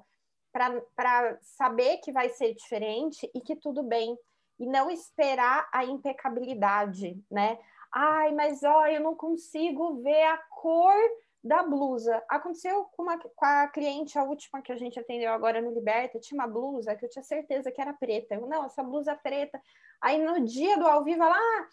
para 0.52 1.38
saber 1.42 1.98
que 1.98 2.12
vai 2.12 2.30
ser 2.30 2.56
diferente 2.56 3.30
e 3.36 3.42
que 3.42 3.56
tudo 3.56 3.84
bem, 3.84 4.18
e 4.58 4.66
não 4.66 4.90
esperar 4.90 5.70
a 5.72 5.86
impecabilidade, 5.86 7.22
né? 7.30 7.58
Ai, 7.92 8.32
mas 8.34 8.64
ó, 8.64 8.86
eu 8.88 9.02
não 9.02 9.16
consigo 9.16 10.02
ver 10.02 10.24
a 10.24 10.38
cor 10.38 10.96
da 11.44 11.64
blusa. 11.64 12.22
Aconteceu 12.30 12.86
com, 12.96 13.04
uma, 13.04 13.18
com 13.18 13.46
a 13.46 13.68
cliente, 13.68 14.18
a 14.18 14.24
última 14.24 14.62
que 14.62 14.72
a 14.72 14.76
gente 14.76 15.00
atendeu 15.00 15.32
agora 15.32 15.62
no 15.62 15.74
Liberta, 15.74 16.20
tinha 16.20 16.40
uma 16.40 16.48
blusa 16.48 16.96
que 16.96 17.06
eu 17.06 17.10
tinha 17.10 17.24
certeza 17.24 17.72
que 17.72 17.82
era 17.82 17.94
preta. 17.94 18.36
Eu, 18.36 18.48
não, 18.48 18.66
essa 18.66 18.84
blusa 18.84 19.14
é 19.14 19.16
preta. 19.16 19.60
Aí 20.02 20.24
no 20.24 20.46
dia 20.46 20.78
do 20.78 20.86
ao 20.86 21.04
vivo, 21.04 21.24
ela, 21.24 21.36
ah, 21.36 21.68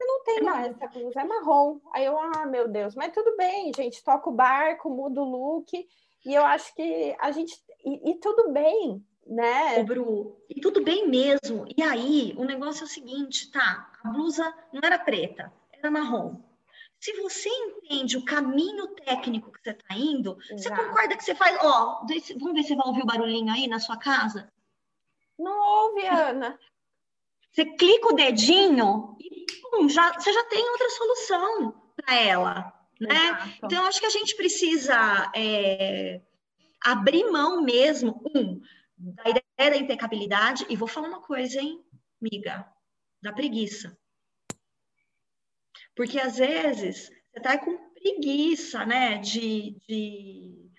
eu 0.00 0.06
não 0.06 0.24
tenho 0.24 0.44
mais 0.44 0.66
essa 0.66 0.86
blusa, 0.88 1.20
é 1.20 1.24
marrom. 1.24 1.80
Aí 1.94 2.04
eu, 2.04 2.18
ah, 2.18 2.46
meu 2.46 2.68
Deus, 2.68 2.94
mas 2.94 3.12
tudo 3.12 3.36
bem, 3.36 3.72
gente, 3.74 4.04
toca 4.04 4.28
o 4.28 4.34
barco, 4.34 4.90
muda 4.90 5.20
o 5.20 5.24
look. 5.24 5.72
E 6.24 6.34
eu 6.34 6.44
acho 6.44 6.74
que 6.74 7.16
a 7.18 7.30
gente. 7.32 7.56
E, 7.84 8.10
e 8.10 8.14
tudo 8.16 8.52
bem, 8.52 9.04
né? 9.26 9.80
Ô, 9.80 9.84
Bru, 9.84 10.36
e 10.48 10.60
tudo 10.60 10.82
bem 10.84 11.08
mesmo. 11.08 11.64
E 11.76 11.82
aí, 11.82 12.34
o 12.36 12.44
negócio 12.44 12.82
é 12.82 12.84
o 12.84 12.88
seguinte, 12.88 13.50
tá? 13.50 13.90
A 14.04 14.10
blusa 14.10 14.54
não 14.72 14.80
era 14.84 14.98
preta 14.98 15.52
era 15.82 15.90
marrom. 15.90 16.40
Se 17.00 17.12
você 17.20 17.48
entende 17.48 18.16
o 18.16 18.24
caminho 18.24 18.88
técnico 18.88 19.50
que 19.50 19.60
você 19.60 19.70
está 19.70 19.94
indo, 19.96 20.38
Exato. 20.50 20.76
você 20.76 20.88
concorda 20.88 21.16
que 21.16 21.24
você 21.24 21.34
faz. 21.34 21.58
Ó, 21.60 22.06
vamos 22.38 22.54
ver 22.54 22.62
se 22.62 22.76
vai 22.76 22.86
ouvir 22.86 23.02
o 23.02 23.06
barulhinho 23.06 23.52
aí 23.52 23.66
na 23.66 23.80
sua 23.80 23.96
casa? 23.96 24.48
Não 25.36 25.58
ouve, 25.58 26.06
Ana. 26.06 26.58
Você 27.50 27.64
clica 27.64 28.12
o 28.12 28.14
dedinho 28.14 29.16
e 29.20 29.46
pum, 29.60 29.88
já, 29.88 30.12
você 30.12 30.32
já 30.32 30.44
tem 30.44 30.66
outra 30.70 30.88
solução 30.90 31.74
para 31.96 32.14
ela. 32.14 32.72
Né? 33.00 33.58
Então, 33.62 33.82
eu 33.82 33.88
acho 33.88 33.98
que 33.98 34.06
a 34.06 34.10
gente 34.10 34.36
precisa 34.36 35.30
é, 35.34 36.20
abrir 36.84 37.28
mão 37.30 37.60
mesmo, 37.60 38.22
um, 38.34 38.60
da 38.96 39.24
ideia 39.28 39.70
da 39.70 39.76
impecabilidade, 39.76 40.64
e 40.68 40.76
vou 40.76 40.86
falar 40.86 41.08
uma 41.08 41.20
coisa, 41.20 41.60
hein, 41.60 41.84
amiga, 42.20 42.64
da 43.20 43.32
preguiça. 43.32 43.98
Porque 45.94 46.18
às 46.18 46.36
vezes 46.36 47.10
você 47.32 47.38
está 47.38 47.58
com 47.58 47.76
preguiça, 47.94 48.84
né, 48.84 49.18
de, 49.18 49.76
de 49.88 50.70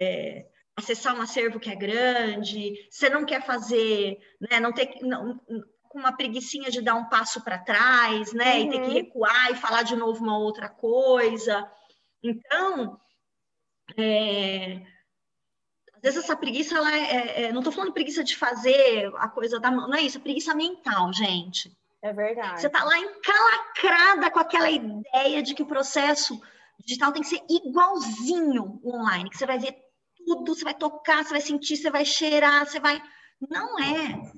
é, 0.00 0.46
acessar 0.76 1.16
um 1.16 1.22
acervo 1.22 1.58
que 1.58 1.70
é 1.70 1.74
grande, 1.74 2.74
você 2.90 3.08
não 3.08 3.24
quer 3.24 3.44
fazer, 3.44 4.18
né, 4.40 4.60
não 4.60 4.72
ter 4.72 4.98
não, 5.02 5.38
com 5.82 5.98
uma 5.98 6.16
preguiçinha 6.16 6.70
de 6.70 6.80
dar 6.80 6.94
um 6.94 7.08
passo 7.08 7.42
para 7.42 7.58
trás, 7.58 8.32
né, 8.32 8.54
uhum. 8.54 8.60
e 8.60 8.70
ter 8.70 8.80
que 8.80 8.86
uhum. 8.86 8.92
recuar 8.92 9.50
e 9.50 9.56
falar 9.56 9.82
de 9.82 9.96
novo 9.96 10.22
uma 10.22 10.38
outra 10.38 10.68
coisa. 10.68 11.68
Então, 12.22 12.98
é, 13.96 14.82
às 15.94 16.02
vezes 16.02 16.24
essa 16.24 16.36
preguiça, 16.36 16.76
ela 16.76 16.94
é, 16.94 17.00
é, 17.00 17.42
é 17.42 17.52
não 17.52 17.60
estou 17.60 17.72
falando 17.72 17.92
preguiça 17.92 18.22
de 18.22 18.36
fazer 18.36 19.10
a 19.16 19.28
coisa 19.28 19.58
da 19.58 19.70
mão, 19.70 19.88
não 19.88 19.96
é 19.96 20.02
isso, 20.02 20.18
é 20.18 20.20
preguiça 20.20 20.54
mental, 20.54 21.12
gente. 21.12 21.76
É 22.02 22.12
verdade. 22.12 22.60
Você 22.60 22.66
está 22.68 22.84
lá 22.84 22.98
encalacrada 22.98 24.30
com 24.30 24.38
aquela 24.38 24.70
ideia 24.70 25.42
de 25.42 25.54
que 25.54 25.62
o 25.62 25.66
processo 25.66 26.40
digital 26.78 27.12
tem 27.12 27.22
que 27.22 27.28
ser 27.28 27.42
igualzinho 27.48 28.80
o 28.82 28.96
online, 28.96 29.30
que 29.30 29.36
você 29.36 29.46
vai 29.46 29.58
ver 29.58 29.76
tudo, 30.16 30.54
você 30.54 30.64
vai 30.64 30.74
tocar, 30.74 31.24
você 31.24 31.30
vai 31.30 31.40
sentir, 31.40 31.76
você 31.76 31.90
vai 31.90 32.04
cheirar, 32.04 32.66
você 32.66 32.78
vai. 32.78 33.02
Não 33.50 33.78
é. 33.78 34.32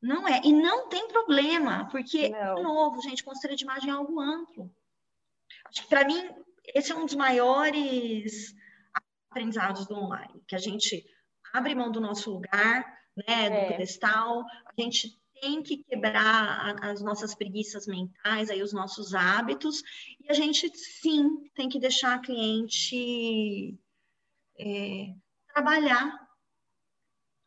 Não 0.00 0.26
é. 0.26 0.40
E 0.44 0.52
não 0.52 0.88
tem 0.88 1.08
problema, 1.08 1.88
porque, 1.90 2.28
não. 2.28 2.54
de 2.54 2.62
novo, 2.62 3.02
gente, 3.02 3.24
consultoria 3.24 3.56
de 3.56 3.64
imagem 3.64 3.90
é 3.90 3.92
algo 3.92 4.20
amplo. 4.20 4.70
Acho 5.66 5.82
que, 5.82 5.88
para 5.88 6.06
mim, 6.06 6.30
esse 6.74 6.92
é 6.92 6.94
um 6.94 7.04
dos 7.04 7.14
maiores 7.16 8.54
aprendizados 9.30 9.86
do 9.86 9.94
online, 9.94 10.42
que 10.46 10.54
a 10.54 10.58
gente 10.58 11.04
abre 11.52 11.74
mão 11.74 11.90
do 11.90 12.00
nosso 12.00 12.30
lugar, 12.30 12.98
né, 13.16 13.50
do 13.50 13.56
é. 13.56 13.68
pedestal, 13.68 14.44
a 14.66 14.80
gente 14.80 15.18
tem 15.40 15.62
que 15.62 15.78
quebrar 15.84 16.76
as 16.82 17.02
nossas 17.02 17.34
preguiças 17.34 17.86
mentais, 17.86 18.50
aí 18.50 18.62
os 18.62 18.72
nossos 18.72 19.14
hábitos, 19.14 19.82
e 20.20 20.30
a 20.30 20.34
gente 20.34 20.70
sim 20.76 21.48
tem 21.54 21.68
que 21.68 21.78
deixar 21.78 22.14
a 22.14 22.18
cliente 22.18 23.78
é, 24.58 25.14
trabalhar 25.52 26.28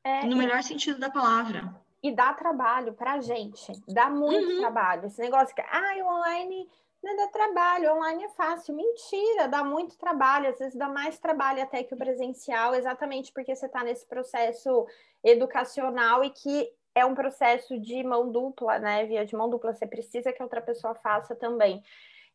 é, 0.04 0.25
no 0.25 0.36
melhor 0.36 0.63
sentido 0.63 0.99
da 0.99 1.10
palavra. 1.10 1.80
E 2.04 2.12
dá 2.12 2.34
trabalho 2.34 2.93
para 2.93 3.13
a 3.13 3.21
gente, 3.21 3.71
dá 3.88 4.10
muito 4.10 4.54
uhum. 4.54 4.60
trabalho. 4.60 5.06
Esse 5.06 5.21
negócio 5.21 5.54
que, 5.54 5.62
ah, 5.62 5.93
o 5.99 6.08
online 6.08 6.67
não 7.04 7.15
dá 7.15 7.27
trabalho, 7.27 7.93
online 7.93 8.23
é 8.23 8.30
fácil. 8.30 8.75
Mentira, 8.75 9.47
dá 9.47 9.63
muito 9.63 9.97
trabalho, 9.97 10.49
às 10.49 10.60
vezes 10.60 10.75
dá 10.75 10.88
mais 10.88 11.19
trabalho 11.19 11.62
até 11.62 11.84
que 11.84 11.93
o 11.93 11.97
presencial, 11.97 12.75
exatamente 12.75 13.32
porque 13.32 13.56
você 13.56 13.65
está 13.65 13.84
nesse 13.84 14.06
processo 14.06 14.88
educacional 15.23 16.23
e 16.23 16.30
que 16.30 16.71
é 16.95 17.06
um 17.06 17.15
processo 17.15 17.80
de 17.80 18.04
mão 18.04 18.32
dupla, 18.32 18.80
né? 18.80 19.06
Via 19.06 19.25
de 19.25 19.36
mão 19.36 19.49
dupla, 19.49 19.73
você 19.73 19.88
precisa 19.88 20.34
que 20.34 20.43
outra 20.43 20.62
pessoa 20.62 20.95
faça 20.95 21.36
também. 21.36 21.84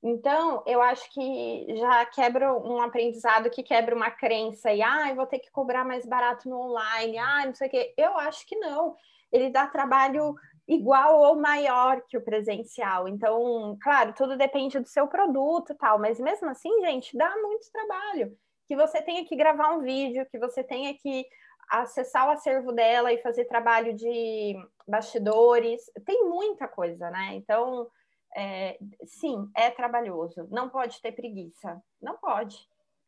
Então, 0.03 0.63
eu 0.67 0.81
acho 0.83 1.11
que 1.13 1.67
já 1.77 2.07
quebra 2.07 2.53
um 2.55 2.81
aprendizado 2.81 3.51
que 3.51 3.63
quebra 3.63 3.95
uma 3.95 4.11
crença 4.11 4.73
e, 4.73 4.83
ah, 4.83 5.09
eu 5.11 5.17
vou 5.17 5.27
ter 5.27 5.39
que 5.39 5.51
cobrar 5.51 5.85
mais 5.85 6.07
barato 6.07 6.49
no 6.49 6.61
online, 6.61 7.19
ah, 7.19 7.47
não 7.47 7.55
sei 7.55 7.69
o 7.69 7.71
quê. 7.71 7.95
Eu 7.97 8.17
acho 8.19 8.47
que 8.47 8.57
não. 8.57 8.95
Ele 9.33 9.51
dá 9.51 9.67
trabalho 9.67 10.35
igual 10.69 11.21
ou 11.21 11.37
maior 11.37 12.03
que 12.09 12.17
o 12.17 12.23
presencial. 12.23 13.09
Então, 13.09 13.77
claro, 13.83 14.13
tudo 14.15 14.37
depende 14.37 14.79
do 14.79 14.89
seu 14.89 15.07
produto 15.07 15.73
e 15.73 15.77
tal, 15.77 15.99
mas 15.99 16.21
mesmo 16.21 16.49
assim, 16.49 16.71
gente, 16.83 17.17
dá 17.17 17.35
muito 17.39 17.71
trabalho. 17.73 18.37
Que 18.67 18.77
você 18.77 19.01
tenha 19.03 19.25
que 19.25 19.37
gravar 19.37 19.73
um 19.73 19.81
vídeo, 19.81 20.27
que 20.31 20.39
você 20.39 20.63
tenha 20.63 20.93
que 20.95 21.25
acessar 21.69 22.29
o 22.29 22.33
acervo 22.33 22.73
dela 22.73 23.13
e 23.13 23.23
fazer 23.23 23.45
trabalho 23.47 23.95
de 23.95 24.55
bastidores, 24.87 25.83
tem 26.05 26.29
muita 26.29 26.69
coisa, 26.69 27.11
né? 27.11 27.35
Então, 27.35 27.89
é, 28.37 28.79
sim, 29.05 29.51
é 29.55 29.71
trabalhoso. 29.71 30.47
Não 30.51 30.69
pode 30.69 31.01
ter 31.01 31.13
preguiça, 31.13 31.83
não 32.01 32.17
pode, 32.17 32.57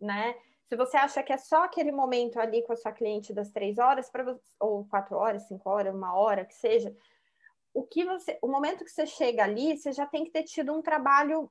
né? 0.00 0.34
Se 0.68 0.76
você 0.76 0.96
acha 0.96 1.22
que 1.22 1.32
é 1.32 1.38
só 1.38 1.64
aquele 1.64 1.90
momento 1.90 2.38
ali 2.38 2.62
com 2.62 2.72
a 2.72 2.76
sua 2.76 2.92
cliente 2.92 3.32
das 3.32 3.50
três 3.50 3.78
horas, 3.78 4.10
para 4.10 4.36
ou 4.60 4.86
quatro 4.86 5.16
horas, 5.16 5.48
cinco 5.48 5.68
horas, 5.70 5.94
uma 5.94 6.14
hora, 6.14 6.44
que 6.44 6.54
seja, 6.54 6.94
o 7.72 7.84
que 7.84 8.04
você, 8.04 8.38
o 8.42 8.48
momento 8.48 8.84
que 8.84 8.90
você 8.90 9.06
chega 9.06 9.44
ali, 9.44 9.76
você 9.76 9.92
já 9.92 10.06
tem 10.06 10.24
que 10.24 10.30
ter 10.30 10.42
tido 10.42 10.74
um 10.74 10.82
trabalho 10.82 11.50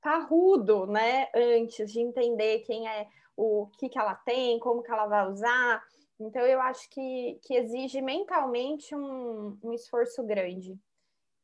parrudo, 0.00 0.86
né? 0.86 1.28
Antes 1.34 1.90
de 1.90 2.00
entender 2.00 2.60
quem 2.60 2.88
é, 2.88 3.08
o 3.36 3.66
que 3.78 3.88
que 3.88 3.98
ela 3.98 4.14
tem, 4.14 4.58
como 4.60 4.82
que 4.82 4.92
ela 4.92 5.06
vai 5.06 5.26
usar. 5.28 5.82
Então, 6.20 6.42
eu 6.42 6.60
acho 6.60 6.88
que, 6.90 7.40
que 7.42 7.54
exige 7.54 8.02
mentalmente 8.02 8.94
um, 8.94 9.58
um 9.62 9.72
esforço 9.72 10.22
grande. 10.22 10.78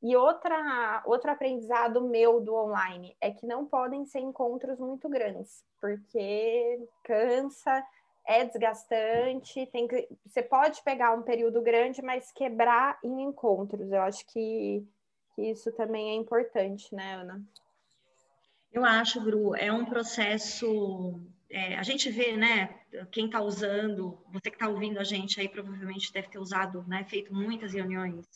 E 0.02 0.14
outra, 0.14 1.02
outro 1.06 1.30
aprendizado 1.30 2.02
meu 2.02 2.40
do 2.40 2.54
online 2.54 3.16
é 3.20 3.30
que 3.30 3.46
não 3.46 3.64
podem 3.64 4.04
ser 4.04 4.20
encontros 4.20 4.78
muito 4.78 5.08
grandes, 5.08 5.64
porque 5.80 6.86
cansa, 7.02 7.82
é 8.26 8.44
desgastante, 8.44 9.66
tem 9.66 9.88
que, 9.88 10.06
você 10.26 10.42
pode 10.42 10.82
pegar 10.82 11.14
um 11.14 11.22
período 11.22 11.62
grande, 11.62 12.02
mas 12.02 12.30
quebrar 12.30 12.98
em 13.02 13.22
encontros. 13.22 13.90
Eu 13.90 14.02
acho 14.02 14.26
que, 14.26 14.86
que 15.34 15.42
isso 15.50 15.72
também 15.72 16.10
é 16.10 16.14
importante, 16.14 16.94
né, 16.94 17.14
Ana? 17.14 17.42
Eu 18.70 18.84
acho, 18.84 19.20
Bru, 19.22 19.56
é 19.56 19.72
um 19.72 19.86
processo 19.86 21.18
é, 21.50 21.76
a 21.76 21.82
gente 21.82 22.10
vê, 22.10 22.36
né, 22.36 22.80
quem 23.12 23.26
está 23.26 23.40
usando, 23.40 24.18
você 24.32 24.50
que 24.50 24.56
está 24.56 24.68
ouvindo 24.68 24.98
a 24.98 25.04
gente 25.04 25.40
aí 25.40 25.48
provavelmente 25.48 26.12
deve 26.12 26.28
ter 26.28 26.38
usado, 26.38 26.84
né, 26.88 27.04
feito 27.04 27.32
muitas 27.32 27.72
reuniões 27.72 28.26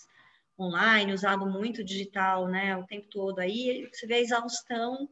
online, 0.59 1.13
usado 1.13 1.47
muito 1.47 1.83
digital, 1.83 2.47
né, 2.47 2.77
o 2.77 2.87
tempo 2.87 3.09
todo 3.09 3.39
aí, 3.41 3.89
você 3.93 4.07
vê 4.07 4.15
a 4.15 4.21
exaustão 4.21 5.09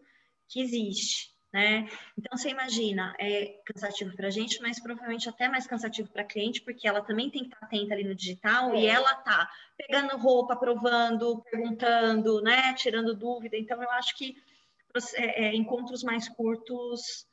que 0.47 0.61
existe, 0.61 1.35
né? 1.53 1.89
Então 2.17 2.37
você 2.37 2.51
imagina, 2.51 3.15
é 3.19 3.61
cansativo 3.65 4.15
para 4.15 4.29
a 4.29 4.31
gente, 4.31 4.61
mas 4.61 4.81
provavelmente 4.81 5.29
até 5.29 5.49
mais 5.49 5.67
cansativo 5.67 6.09
para 6.11 6.23
a 6.23 6.27
cliente, 6.27 6.61
porque 6.61 6.87
ela 6.87 7.03
também 7.03 7.31
tem 7.31 7.43
que 7.43 7.55
estar 7.55 7.67
atenta 7.67 7.95
ali 7.95 8.05
no 8.05 8.15
digital 8.15 8.75
é. 8.75 8.81
e 8.81 8.87
ela 8.87 9.15
tá 9.15 9.51
pegando 9.77 10.17
roupa, 10.19 10.57
provando, 10.57 11.43
perguntando, 11.51 12.43
né, 12.43 12.75
tirando 12.75 13.15
dúvida. 13.15 13.57
Então 13.57 13.83
eu 13.83 13.91
acho 13.93 14.17
que 14.17 14.37
é, 15.15 15.47
é, 15.47 15.55
encontros 15.55 16.03
mais 16.03 16.29
curtos 16.29 17.28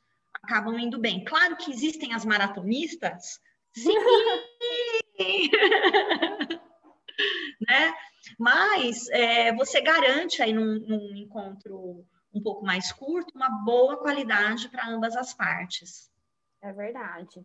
acabam 0.46 0.78
indo 0.78 0.98
bem. 0.98 1.24
Claro 1.24 1.56
que 1.56 1.70
existem 1.70 2.14
as 2.14 2.24
maratonistas, 2.24 3.40
sim, 3.74 3.92
né? 7.68 7.94
Mas 8.38 9.08
é, 9.10 9.52
você 9.54 9.80
garante 9.80 10.42
aí 10.42 10.52
num, 10.52 10.78
num, 10.80 11.16
encontro 11.16 12.04
um 12.32 12.42
pouco 12.42 12.64
mais 12.64 12.92
curto 12.92 13.32
uma 13.34 13.50
boa 13.64 13.96
qualidade 13.96 14.68
para 14.68 14.88
ambas 14.88 15.16
as 15.16 15.34
partes. 15.34 16.10
É 16.62 16.72
verdade. 16.72 17.44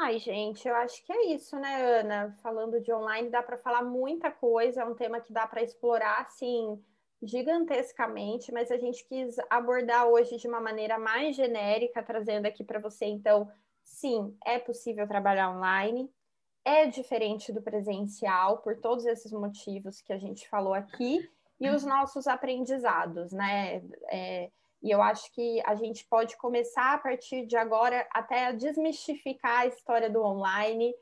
Ai, 0.00 0.18
gente, 0.18 0.66
eu 0.66 0.74
acho 0.74 1.04
que 1.04 1.12
é 1.12 1.34
isso, 1.34 1.56
né, 1.56 2.00
Ana? 2.00 2.36
Falando 2.42 2.80
de 2.80 2.92
online, 2.92 3.30
dá 3.30 3.42
para 3.42 3.56
falar 3.56 3.82
muita 3.82 4.30
coisa, 4.30 4.82
é 4.82 4.84
um 4.84 4.94
tema 4.94 5.20
que 5.20 5.32
dá 5.32 5.46
para 5.46 5.62
explorar, 5.62 6.20
assim, 6.20 6.82
gigantescamente, 7.22 8.52
mas 8.52 8.70
a 8.70 8.76
gente 8.76 9.04
quis 9.06 9.36
abordar 9.48 10.06
hoje 10.06 10.36
de 10.36 10.46
uma 10.46 10.60
maneira 10.60 10.98
mais 10.98 11.34
genérica, 11.34 12.02
trazendo 12.02 12.46
aqui 12.46 12.62
para 12.62 12.78
você, 12.78 13.06
então, 13.06 13.50
sim, 13.82 14.36
é 14.44 14.58
possível 14.58 15.06
trabalhar 15.08 15.50
online, 15.50 16.10
é 16.64 16.86
diferente 16.86 17.52
do 17.52 17.62
presencial, 17.62 18.58
por 18.58 18.80
todos 18.80 19.06
esses 19.06 19.32
motivos 19.32 20.00
que 20.00 20.12
a 20.12 20.18
gente 20.18 20.48
falou 20.48 20.74
aqui, 20.74 21.28
e 21.58 21.70
os 21.70 21.84
nossos 21.84 22.26
aprendizados, 22.26 23.32
né? 23.32 23.82
É, 24.10 24.50
e 24.82 24.90
eu 24.90 25.00
acho 25.00 25.32
que 25.32 25.62
a 25.64 25.74
gente 25.74 26.06
pode 26.06 26.36
começar 26.36 26.94
a 26.94 26.98
partir 26.98 27.46
de 27.46 27.56
agora 27.56 28.06
até 28.12 28.46
a 28.46 28.52
desmistificar 28.52 29.60
a 29.60 29.66
história 29.66 30.10
do 30.10 30.22
online. 30.22 30.94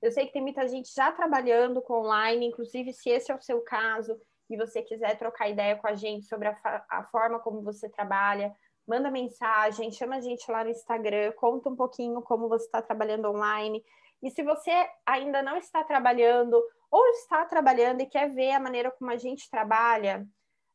Eu 0.00 0.12
sei 0.12 0.26
que 0.26 0.32
tem 0.32 0.42
muita 0.42 0.66
gente 0.68 0.94
já 0.94 1.10
trabalhando 1.10 1.82
com 1.82 2.00
online, 2.04 2.46
inclusive 2.46 2.92
se 2.92 3.10
esse 3.10 3.32
é 3.32 3.34
o 3.34 3.42
seu 3.42 3.60
caso, 3.62 4.20
e 4.48 4.56
você 4.56 4.82
quiser 4.82 5.16
trocar 5.18 5.48
ideia 5.48 5.76
com 5.76 5.88
a 5.88 5.94
gente 5.94 6.26
sobre 6.26 6.48
a, 6.48 6.84
a 6.88 7.04
forma 7.04 7.38
como 7.40 7.62
você 7.62 7.88
trabalha, 7.88 8.54
manda 8.86 9.10
mensagem, 9.10 9.90
chama 9.90 10.16
a 10.16 10.20
gente 10.20 10.50
lá 10.50 10.62
no 10.62 10.70
Instagram, 10.70 11.32
conta 11.32 11.68
um 11.68 11.76
pouquinho 11.76 12.22
como 12.22 12.48
você 12.48 12.64
está 12.64 12.80
trabalhando 12.80 13.28
online. 13.28 13.84
E 14.22 14.30
se 14.30 14.42
você 14.42 14.88
ainda 15.04 15.42
não 15.42 15.56
está 15.56 15.82
trabalhando 15.82 16.62
ou 16.90 17.06
está 17.08 17.44
trabalhando 17.44 18.00
e 18.00 18.06
quer 18.06 18.30
ver 18.30 18.52
a 18.52 18.60
maneira 18.60 18.90
como 18.90 19.10
a 19.10 19.16
gente 19.16 19.50
trabalha, 19.50 20.26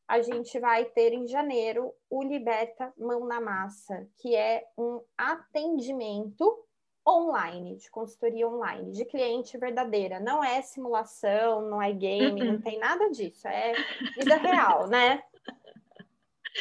a 0.08 0.22
gente 0.22 0.60
vai 0.60 0.84
ter 0.86 1.14
em 1.14 1.26
janeiro 1.26 1.94
o 2.10 2.22
Liberta 2.22 2.94
Mão 2.98 3.26
na 3.26 3.40
Massa, 3.40 4.08
que 4.18 4.36
é 4.36 4.66
um 4.78 5.02
atendimento 5.18 6.66
online, 7.08 7.78
de 7.78 7.90
consultoria 7.90 8.48
online, 8.48 8.92
de 8.92 9.06
cliente 9.06 9.58
verdadeira. 9.58 10.20
Não 10.20 10.44
é 10.44 10.62
simulação, 10.62 11.70
não 11.70 11.82
é 11.82 11.92
game, 11.92 12.44
não 12.44 12.62
tem 12.62 12.78
nada 12.80 13.10
disso. 13.10 13.48
É 13.48 13.74
vida 14.18 14.36
real, 14.36 14.88
né? 14.88 15.24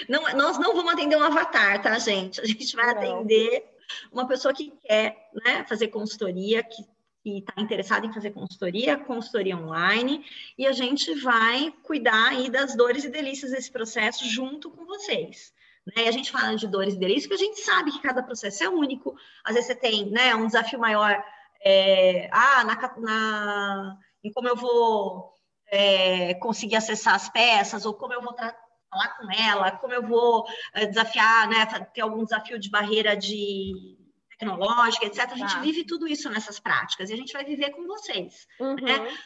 Não, 0.09 0.23
nós 0.35 0.59
não 0.59 0.75
vamos 0.75 0.93
atender 0.93 1.17
um 1.17 1.23
avatar, 1.23 1.83
tá, 1.83 1.99
gente? 1.99 2.41
A 2.41 2.45
gente 2.45 2.75
vai 2.77 2.87
não. 2.87 2.93
atender 2.93 3.65
uma 4.13 4.27
pessoa 4.27 4.55
que 4.55 4.71
quer 4.83 5.31
né, 5.45 5.65
fazer 5.69 5.89
consultoria, 5.89 6.63
que 6.63 6.85
está 7.25 7.53
interessada 7.59 8.07
em 8.07 8.13
fazer 8.13 8.31
consultoria, 8.31 8.97
consultoria 8.97 9.57
online, 9.57 10.25
e 10.57 10.67
a 10.67 10.73
gente 10.73 11.15
vai 11.21 11.73
cuidar 11.83 12.29
aí 12.29 12.49
das 12.49 12.75
dores 12.75 13.05
e 13.05 13.11
delícias 13.11 13.51
desse 13.51 13.71
processo 13.71 14.27
junto 14.27 14.71
com 14.71 14.87
vocês. 14.87 15.53
Né? 15.87 16.05
E 16.05 16.09
a 16.09 16.13
gente 16.13 16.31
fala 16.31 16.55
de 16.57 16.67
dores 16.67 16.95
e 16.95 16.99
delícias 16.99 17.27
porque 17.27 17.43
a 17.43 17.47
gente 17.47 17.61
sabe 17.61 17.93
que 17.93 18.03
cada 18.03 18.23
processo 18.23 18.65
é 18.65 18.69
único. 18.69 19.15
Às 19.45 19.55
vezes 19.55 19.69
você 19.69 19.75
tem 19.75 20.11
né, 20.11 20.35
um 20.35 20.47
desafio 20.47 20.79
maior, 20.79 21.23
é, 21.65 22.29
ah, 22.33 22.65
na, 22.65 22.97
na, 22.99 23.99
em 24.23 24.33
como 24.33 24.49
eu 24.49 24.57
vou 24.57 25.35
é, 25.67 26.35
conseguir 26.35 26.77
acessar 26.77 27.15
as 27.15 27.29
peças, 27.29 27.87
ou 27.87 27.95
como 27.95 28.13
eu 28.13 28.23
vou 28.23 28.35
falar 28.35 29.17
com 29.17 29.31
ela, 29.31 29.71
como 29.73 29.93
eu 29.93 30.07
vou 30.07 30.45
é, 30.75 30.87
desafiar, 30.87 31.49
né, 31.49 31.67
ter 31.95 32.01
algum 32.01 32.25
desafio 32.25 32.59
de 32.59 32.71
barreira 32.71 33.17
de 33.17 33.97
tecnológica, 34.31 35.07
etc. 35.07 35.31
A 35.31 35.37
gente 35.37 35.55
tá. 35.55 35.61
vive 35.61 35.85
tudo 35.85 36.09
isso 36.09 36.29
nessas 36.31 36.59
práticas 36.59 37.11
e 37.11 37.13
a 37.15 37.17
gente 37.17 37.33
vai 37.33 37.45
viver 37.45 37.71
com 37.71 37.87
vocês. 37.87 38.47
Uhum. 38.59 38.75
Né? 38.75 39.17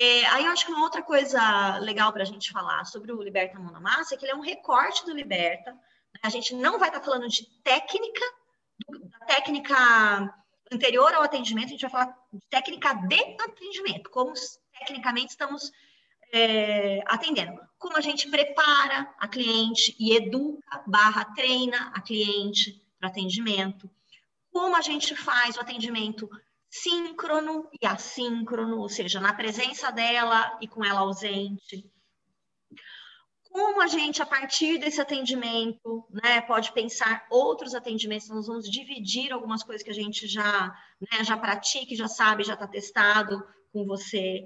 É, 0.00 0.24
aí 0.26 0.46
eu 0.46 0.52
acho 0.52 0.64
que 0.64 0.72
uma 0.72 0.82
outra 0.82 1.02
coisa 1.02 1.76
legal 1.78 2.12
para 2.12 2.22
a 2.22 2.26
gente 2.26 2.50
falar 2.50 2.84
sobre 2.84 3.12
o 3.12 3.22
Liberta 3.22 3.58
Mão 3.58 3.70
na 3.70 3.80
Massa 3.80 4.14
é 4.14 4.18
que 4.18 4.24
ele 4.24 4.32
é 4.32 4.36
um 4.36 4.40
recorte 4.40 5.04
do 5.04 5.14
Liberta, 5.14 5.76
a 6.20 6.28
gente 6.28 6.54
não 6.54 6.78
vai 6.78 6.88
estar 6.88 7.00
falando 7.00 7.28
de 7.28 7.46
técnica, 7.62 8.24
da 8.88 9.26
técnica 9.26 10.34
anterior 10.70 11.12
ao 11.14 11.22
atendimento, 11.22 11.66
a 11.66 11.70
gente 11.70 11.82
vai 11.82 11.90
falar 11.90 12.18
de 12.32 12.46
técnica 12.48 12.94
de 12.94 13.36
atendimento, 13.40 14.10
como 14.10 14.32
tecnicamente 14.78 15.30
estamos 15.30 15.70
é, 16.32 17.02
atendendo. 17.06 17.60
Como 17.78 17.96
a 17.96 18.00
gente 18.00 18.28
prepara 18.28 19.12
a 19.18 19.28
cliente 19.28 19.94
e 19.98 20.16
educa, 20.16 20.82
barra, 20.86 21.24
treina 21.34 21.92
a 21.94 22.00
cliente 22.00 22.80
para 22.98 23.08
atendimento. 23.08 23.90
Como 24.50 24.76
a 24.76 24.80
gente 24.80 25.14
faz 25.14 25.56
o 25.56 25.60
atendimento 25.60 26.28
síncrono 26.70 27.68
e 27.80 27.86
assíncrono, 27.86 28.78
ou 28.78 28.88
seja, 28.88 29.20
na 29.20 29.34
presença 29.34 29.90
dela 29.90 30.58
e 30.60 30.66
com 30.66 30.84
ela 30.84 31.00
ausente 31.00 31.90
como 33.52 33.82
a 33.82 33.86
gente, 33.86 34.22
a 34.22 34.26
partir 34.26 34.78
desse 34.78 35.00
atendimento, 35.00 36.06
né, 36.10 36.40
pode 36.40 36.72
pensar 36.72 37.26
outros 37.30 37.74
atendimentos, 37.74 38.28
nós 38.30 38.46
vamos 38.46 38.68
dividir 38.68 39.30
algumas 39.30 39.62
coisas 39.62 39.82
que 39.82 39.90
a 39.90 39.94
gente 39.94 40.26
já, 40.26 40.74
né, 40.98 41.22
já 41.22 41.36
pratica, 41.36 41.94
já 41.94 42.08
sabe, 42.08 42.44
já 42.44 42.54
está 42.54 42.66
testado 42.66 43.46
com 43.70 43.84
você. 43.84 44.42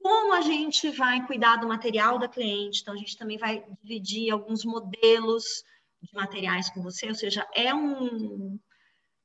Como 0.00 0.32
a 0.34 0.40
gente 0.40 0.90
vai 0.90 1.24
cuidar 1.24 1.56
do 1.56 1.68
material 1.68 2.18
da 2.18 2.26
cliente, 2.28 2.80
então 2.82 2.94
a 2.94 2.96
gente 2.96 3.16
também 3.16 3.38
vai 3.38 3.64
dividir 3.80 4.32
alguns 4.32 4.64
modelos 4.64 5.44
de 6.02 6.12
materiais 6.12 6.68
com 6.68 6.82
você, 6.82 7.06
ou 7.06 7.14
seja, 7.14 7.46
é 7.54 7.72
um, 7.72 8.58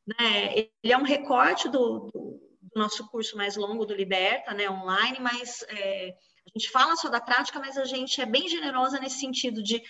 né, 0.06 0.54
ele 0.56 0.94
é 0.94 0.98
um 0.98 1.04
recorte 1.04 1.68
do, 1.68 2.12
do, 2.14 2.40
do 2.62 2.80
nosso 2.80 3.08
curso 3.10 3.36
mais 3.36 3.58
longo 3.58 3.84
do 3.84 3.96
Liberta, 3.96 4.54
né, 4.54 4.70
online, 4.70 5.20
mas 5.20 5.64
é, 5.70 6.16
a 6.48 6.60
gente 6.60 6.72
fala 6.72 6.96
só 6.96 7.10
da 7.10 7.20
prática, 7.20 7.60
mas 7.60 7.78
a 7.78 7.86
gente 7.86 8.22
é 8.22 8.26
bem 8.26 8.48
generosa 8.48 9.00
nesse 9.00 9.20
sentido 9.20 9.62
de 9.62 9.82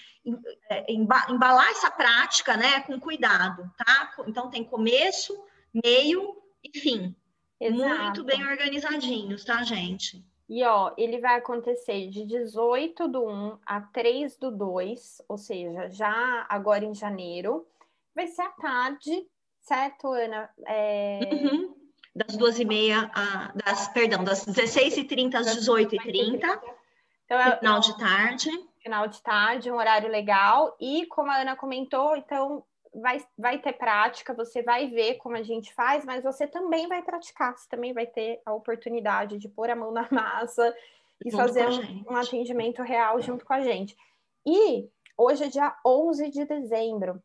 é, 0.69 0.91
embalar 0.91 1.69
essa 1.69 1.89
prática, 1.89 2.57
né, 2.57 2.81
com 2.81 2.99
cuidado, 2.99 3.71
tá? 3.77 4.13
Então 4.27 4.49
tem 4.49 4.63
começo, 4.63 5.37
meio 5.83 6.35
e 6.63 6.77
fim. 6.77 7.15
Exato. 7.59 8.03
Muito 8.03 8.23
bem 8.23 8.45
organizadinhos, 8.45 9.45
tá, 9.45 9.63
gente? 9.63 10.23
E 10.49 10.63
ó, 10.63 10.93
ele 10.97 11.19
vai 11.19 11.35
acontecer 11.35 12.09
de 12.09 12.25
18 12.25 13.07
do 13.07 13.25
1 13.25 13.59
a 13.65 13.81
3 13.81 14.37
do 14.37 14.51
2, 14.51 15.21
ou 15.27 15.37
seja, 15.37 15.89
já 15.89 16.45
agora 16.49 16.85
em 16.85 16.93
janeiro. 16.93 17.67
Vai 18.15 18.27
ser 18.27 18.41
à 18.41 18.49
tarde, 18.49 19.27
certo, 19.61 20.11
Ana? 20.11 20.49
É... 20.65 21.19
Uhum 21.31 21.76
das 22.17 22.35
duas 22.35 22.59
e 22.59 22.65
meia, 22.65 23.09
a, 23.13 23.51
das, 23.53 23.87
perdão, 23.89 24.23
das 24.23 24.45
16h30 24.45 25.35
às 25.35 25.47
18h30, 25.55 26.59
então, 27.25 27.39
é, 27.39 27.57
final 27.57 27.79
de 27.79 27.97
tarde. 27.97 28.49
Final 28.81 29.07
de 29.07 29.21
tarde, 29.21 29.71
um 29.71 29.75
horário 29.75 30.09
legal. 30.09 30.75
E 30.79 31.05
como 31.07 31.29
a 31.29 31.41
Ana 31.41 31.55
comentou, 31.55 32.15
então 32.15 32.63
vai, 32.93 33.23
vai 33.37 33.59
ter 33.59 33.73
prática, 33.73 34.33
você 34.33 34.63
vai 34.63 34.87
ver 34.87 35.15
como 35.15 35.35
a 35.35 35.43
gente 35.43 35.73
faz, 35.73 36.05
mas 36.05 36.23
você 36.23 36.47
também 36.47 36.87
vai 36.87 37.01
praticar, 37.01 37.55
você 37.55 37.67
também 37.69 37.93
vai 37.93 38.07
ter 38.07 38.41
a 38.45 38.53
oportunidade 38.53 39.37
de 39.37 39.49
pôr 39.49 39.69
a 39.69 39.75
mão 39.75 39.91
na 39.91 40.07
massa 40.09 40.73
e 41.23 41.29
junto 41.29 41.43
fazer 41.43 41.67
um, 41.67 42.13
um 42.13 42.15
atendimento 42.15 42.81
real 42.81 43.21
junto 43.21 43.45
com 43.45 43.53
a 43.53 43.61
gente. 43.61 43.95
E 44.45 44.89
hoje 45.17 45.43
é 45.43 45.47
dia 45.49 45.75
11 45.85 46.29
de 46.29 46.45
dezembro. 46.45 47.21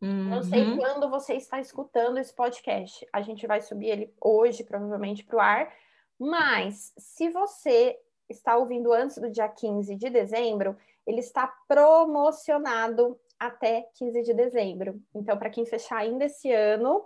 Uhum. 0.00 0.30
Não 0.30 0.42
sei 0.42 0.76
quando 0.76 1.10
você 1.10 1.34
está 1.34 1.60
escutando 1.60 2.18
esse 2.18 2.34
podcast. 2.34 3.06
A 3.12 3.20
gente 3.20 3.46
vai 3.46 3.60
subir 3.60 3.88
ele 3.88 4.14
hoje, 4.20 4.64
provavelmente, 4.64 5.24
para 5.24 5.36
o 5.36 5.40
ar. 5.40 5.74
Mas, 6.18 6.92
se 6.96 7.28
você 7.30 7.98
está 8.28 8.56
ouvindo 8.56 8.92
antes 8.92 9.18
do 9.18 9.30
dia 9.30 9.48
15 9.48 9.96
de 9.96 10.08
dezembro, 10.08 10.76
ele 11.06 11.20
está 11.20 11.46
promocionado 11.68 13.18
até 13.38 13.88
15 13.94 14.22
de 14.22 14.34
dezembro. 14.34 15.02
Então, 15.14 15.36
para 15.36 15.50
quem 15.50 15.66
fechar 15.66 15.98
ainda 15.98 16.24
esse 16.24 16.50
ano, 16.52 17.04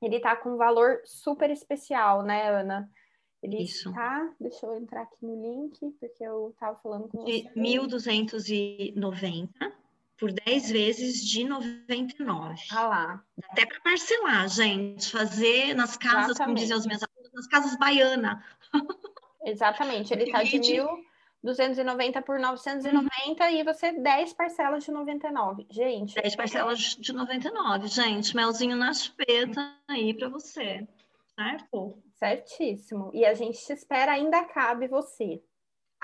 ele 0.00 0.16
está 0.16 0.36
com 0.36 0.50
um 0.50 0.56
valor 0.56 1.00
super 1.04 1.50
especial, 1.50 2.22
né, 2.22 2.50
Ana? 2.50 2.90
Ele 3.42 3.62
Isso. 3.62 3.90
está, 3.90 4.34
deixa 4.40 4.66
eu 4.66 4.74
entrar 4.74 5.02
aqui 5.02 5.24
no 5.24 5.40
link, 5.40 5.78
porque 6.00 6.24
eu 6.24 6.50
estava 6.50 6.76
falando 6.80 7.08
com 7.08 7.24
de 7.24 7.42
você. 7.42 7.54
De 7.54 7.60
1.290 7.60 9.48
por 10.18 10.32
10 10.32 10.70
vezes 10.70 11.24
de 11.24 11.44
99. 11.44 12.62
Ah 12.72 12.86
lá. 12.86 13.24
Até 13.50 13.64
para 13.64 13.80
parcelar, 13.80 14.48
gente, 14.48 15.10
fazer 15.10 15.74
nas 15.74 15.96
casas, 15.96 16.30
Exatamente. 16.30 16.44
como 16.44 16.54
diziam 16.56 16.78
os 16.78 16.86
meus 16.86 17.02
alunos, 17.02 17.32
nas 17.32 17.46
casas 17.46 17.76
baianas. 17.78 18.38
Exatamente, 19.44 20.12
ele 20.12 20.24
está 20.24 20.42
de 20.42 20.58
1.290 20.58 22.22
por 22.22 22.38
990 22.38 23.44
uhum. 23.44 23.50
e 23.50 23.62
você 23.62 23.92
10 23.92 24.32
parcelas 24.34 24.84
de 24.84 24.90
99. 24.90 25.66
Gente. 25.70 26.14
10 26.14 26.36
parcelas 26.36 26.78
de 26.78 27.12
99, 27.12 27.86
gente. 27.86 28.34
Melzinho 28.34 28.76
na 28.76 28.92
chupeta 28.92 29.74
aí 29.86 30.12
para 30.12 30.28
você. 30.28 30.86
Certo? 31.34 31.96
Certíssimo. 32.18 33.10
E 33.14 33.24
a 33.24 33.32
gente 33.32 33.64
te 33.64 33.72
espera, 33.72 34.12
ainda 34.12 34.44
cabe 34.44 34.88
você. 34.88 35.40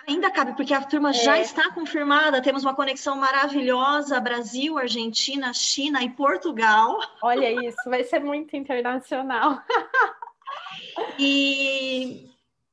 Ainda 0.07 0.30
cabe, 0.30 0.54
porque 0.54 0.74
a 0.74 0.83
turma 0.83 1.11
é. 1.11 1.14
já 1.14 1.38
está 1.38 1.72
confirmada. 1.72 2.42
Temos 2.42 2.62
uma 2.62 2.74
conexão 2.74 3.16
maravilhosa: 3.16 4.20
Brasil, 4.20 4.76
Argentina, 4.76 5.52
China 5.52 6.02
e 6.02 6.11
Portugal. 6.11 6.98
Olha 7.22 7.50
isso, 7.66 7.78
vai 7.88 8.04
ser 8.04 8.20
muito 8.20 8.54
internacional. 8.54 9.62
e 11.18 12.28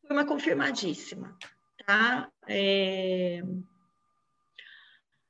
turma 0.06 0.26
confirmadíssima, 0.26 1.38
tá? 1.86 2.30
É... 2.48 3.42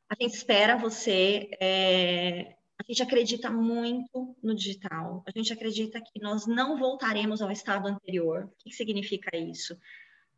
A 0.10 0.16
gente 0.20 0.36
espera 0.36 0.76
você. 0.76 1.50
É... 1.60 2.56
A 2.80 2.84
gente 2.92 3.04
acredita 3.04 3.52
muito 3.52 4.36
no 4.42 4.56
digital. 4.56 5.24
A 5.28 5.32
gente 5.38 5.54
acredita 5.54 6.02
que 6.02 6.20
nós 6.20 6.48
não 6.48 6.78
voltaremos 6.78 7.40
ao 7.40 7.52
estado 7.52 7.88
anterior. 7.88 8.46
O 8.46 8.64
que 8.64 8.72
significa 8.72 9.38
isso? 9.38 9.78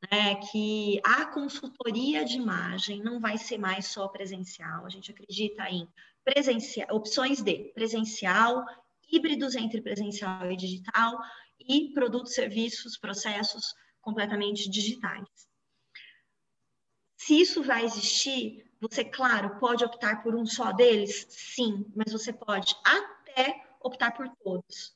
É 0.09 0.35
que 0.35 0.99
a 1.03 1.25
consultoria 1.25 2.25
de 2.25 2.35
imagem 2.35 3.01
não 3.01 3.19
vai 3.19 3.37
ser 3.37 3.57
mais 3.57 3.87
só 3.87 4.07
presencial. 4.07 4.85
A 4.85 4.89
gente 4.89 5.11
acredita 5.11 5.69
em 5.69 5.87
presencial, 6.23 6.87
opções 6.91 7.41
de 7.41 7.71
presencial, 7.73 8.65
híbridos 9.11 9.55
entre 9.55 9.81
presencial 9.81 10.51
e 10.51 10.57
digital 10.57 11.17
e 11.59 11.93
produtos, 11.93 12.33
serviços, 12.33 12.97
processos 12.97 13.73
completamente 14.01 14.69
digitais. 14.69 15.27
Se 17.15 17.39
isso 17.39 17.63
vai 17.63 17.85
existir, 17.85 18.69
você, 18.81 19.05
claro, 19.05 19.57
pode 19.59 19.85
optar 19.85 20.21
por 20.21 20.35
um 20.35 20.45
só 20.45 20.73
deles? 20.73 21.25
Sim, 21.29 21.85
mas 21.95 22.11
você 22.11 22.33
pode 22.33 22.75
até 22.83 23.63
optar 23.81 24.11
por 24.11 24.27
todos. 24.43 24.93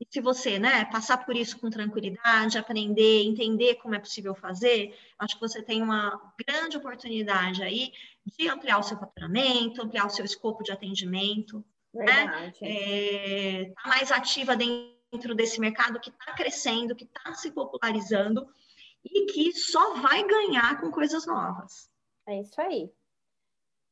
E 0.00 0.06
se 0.10 0.20
você, 0.20 0.58
né, 0.58 0.84
passar 0.86 1.24
por 1.24 1.34
isso 1.34 1.58
com 1.58 1.70
tranquilidade, 1.70 2.58
aprender, 2.58 3.22
entender 3.24 3.76
como 3.76 3.94
é 3.94 3.98
possível 3.98 4.34
fazer, 4.34 4.94
acho 5.18 5.34
que 5.34 5.40
você 5.40 5.62
tem 5.62 5.82
uma 5.82 6.34
grande 6.46 6.76
oportunidade 6.76 7.62
aí 7.62 7.92
de 8.24 8.48
ampliar 8.48 8.78
o 8.78 8.82
seu 8.82 8.98
faturamento, 8.98 9.82
ampliar 9.82 10.06
o 10.06 10.10
seu 10.10 10.24
escopo 10.24 10.62
de 10.62 10.72
atendimento, 10.72 11.64
né? 11.94 12.04
Verdade. 12.04 12.58
né? 12.60 12.68
É, 12.70 13.72
tá 13.72 13.88
mais 13.88 14.12
ativa 14.12 14.54
dentro 14.54 15.34
desse 15.34 15.58
mercado 15.58 15.98
que 15.98 16.10
está 16.10 16.34
crescendo, 16.34 16.94
que 16.94 17.04
está 17.04 17.32
se 17.32 17.50
popularizando 17.52 18.46
e 19.02 19.24
que 19.26 19.52
só 19.52 19.94
vai 19.94 20.26
ganhar 20.26 20.80
com 20.80 20.90
coisas 20.90 21.26
novas. 21.26 21.88
É 22.28 22.40
isso 22.40 22.60
aí. 22.60 22.90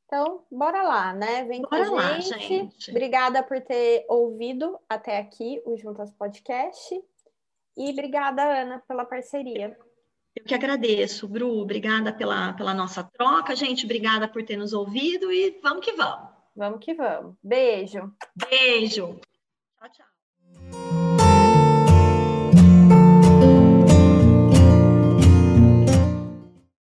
Então, 0.07 0.45
bora 0.51 0.83
lá, 0.83 1.13
né? 1.13 1.45
Vem 1.45 1.63
bora 1.63 1.89
com 1.89 1.99
a 1.99 2.21
gente. 2.21 2.49
Gente. 2.49 2.91
Obrigada 2.91 3.43
por 3.43 3.61
ter 3.61 4.05
ouvido 4.09 4.79
até 4.89 5.19
aqui 5.19 5.63
o 5.65 5.77
Juntas 5.77 6.13
Podcast. 6.13 6.95
E 7.77 7.91
obrigada, 7.91 8.43
Ana, 8.43 8.83
pela 8.87 9.05
parceria. 9.05 9.77
Eu 10.37 10.45
que 10.45 10.55
agradeço, 10.55 11.29
Bru. 11.29 11.61
Obrigada 11.61 12.13
pela, 12.13 12.53
pela 12.53 12.75
nossa 12.75 13.05
troca, 13.05 13.55
gente. 13.55 13.85
Obrigada 13.85 14.29
por 14.29 14.45
ter 14.45 14.57
nos 14.57 14.73
ouvido 14.73 15.33
e 15.33 15.59
vamos 15.63 15.85
que 15.85 15.93
vamos. 15.93 16.29
Vamos 16.57 16.85
que 16.85 16.95
vamos. 16.95 17.37
Beijo. 17.43 18.13
Beijo. 18.37 19.21
Tchau, 19.79 19.91
tchau. 19.91 20.14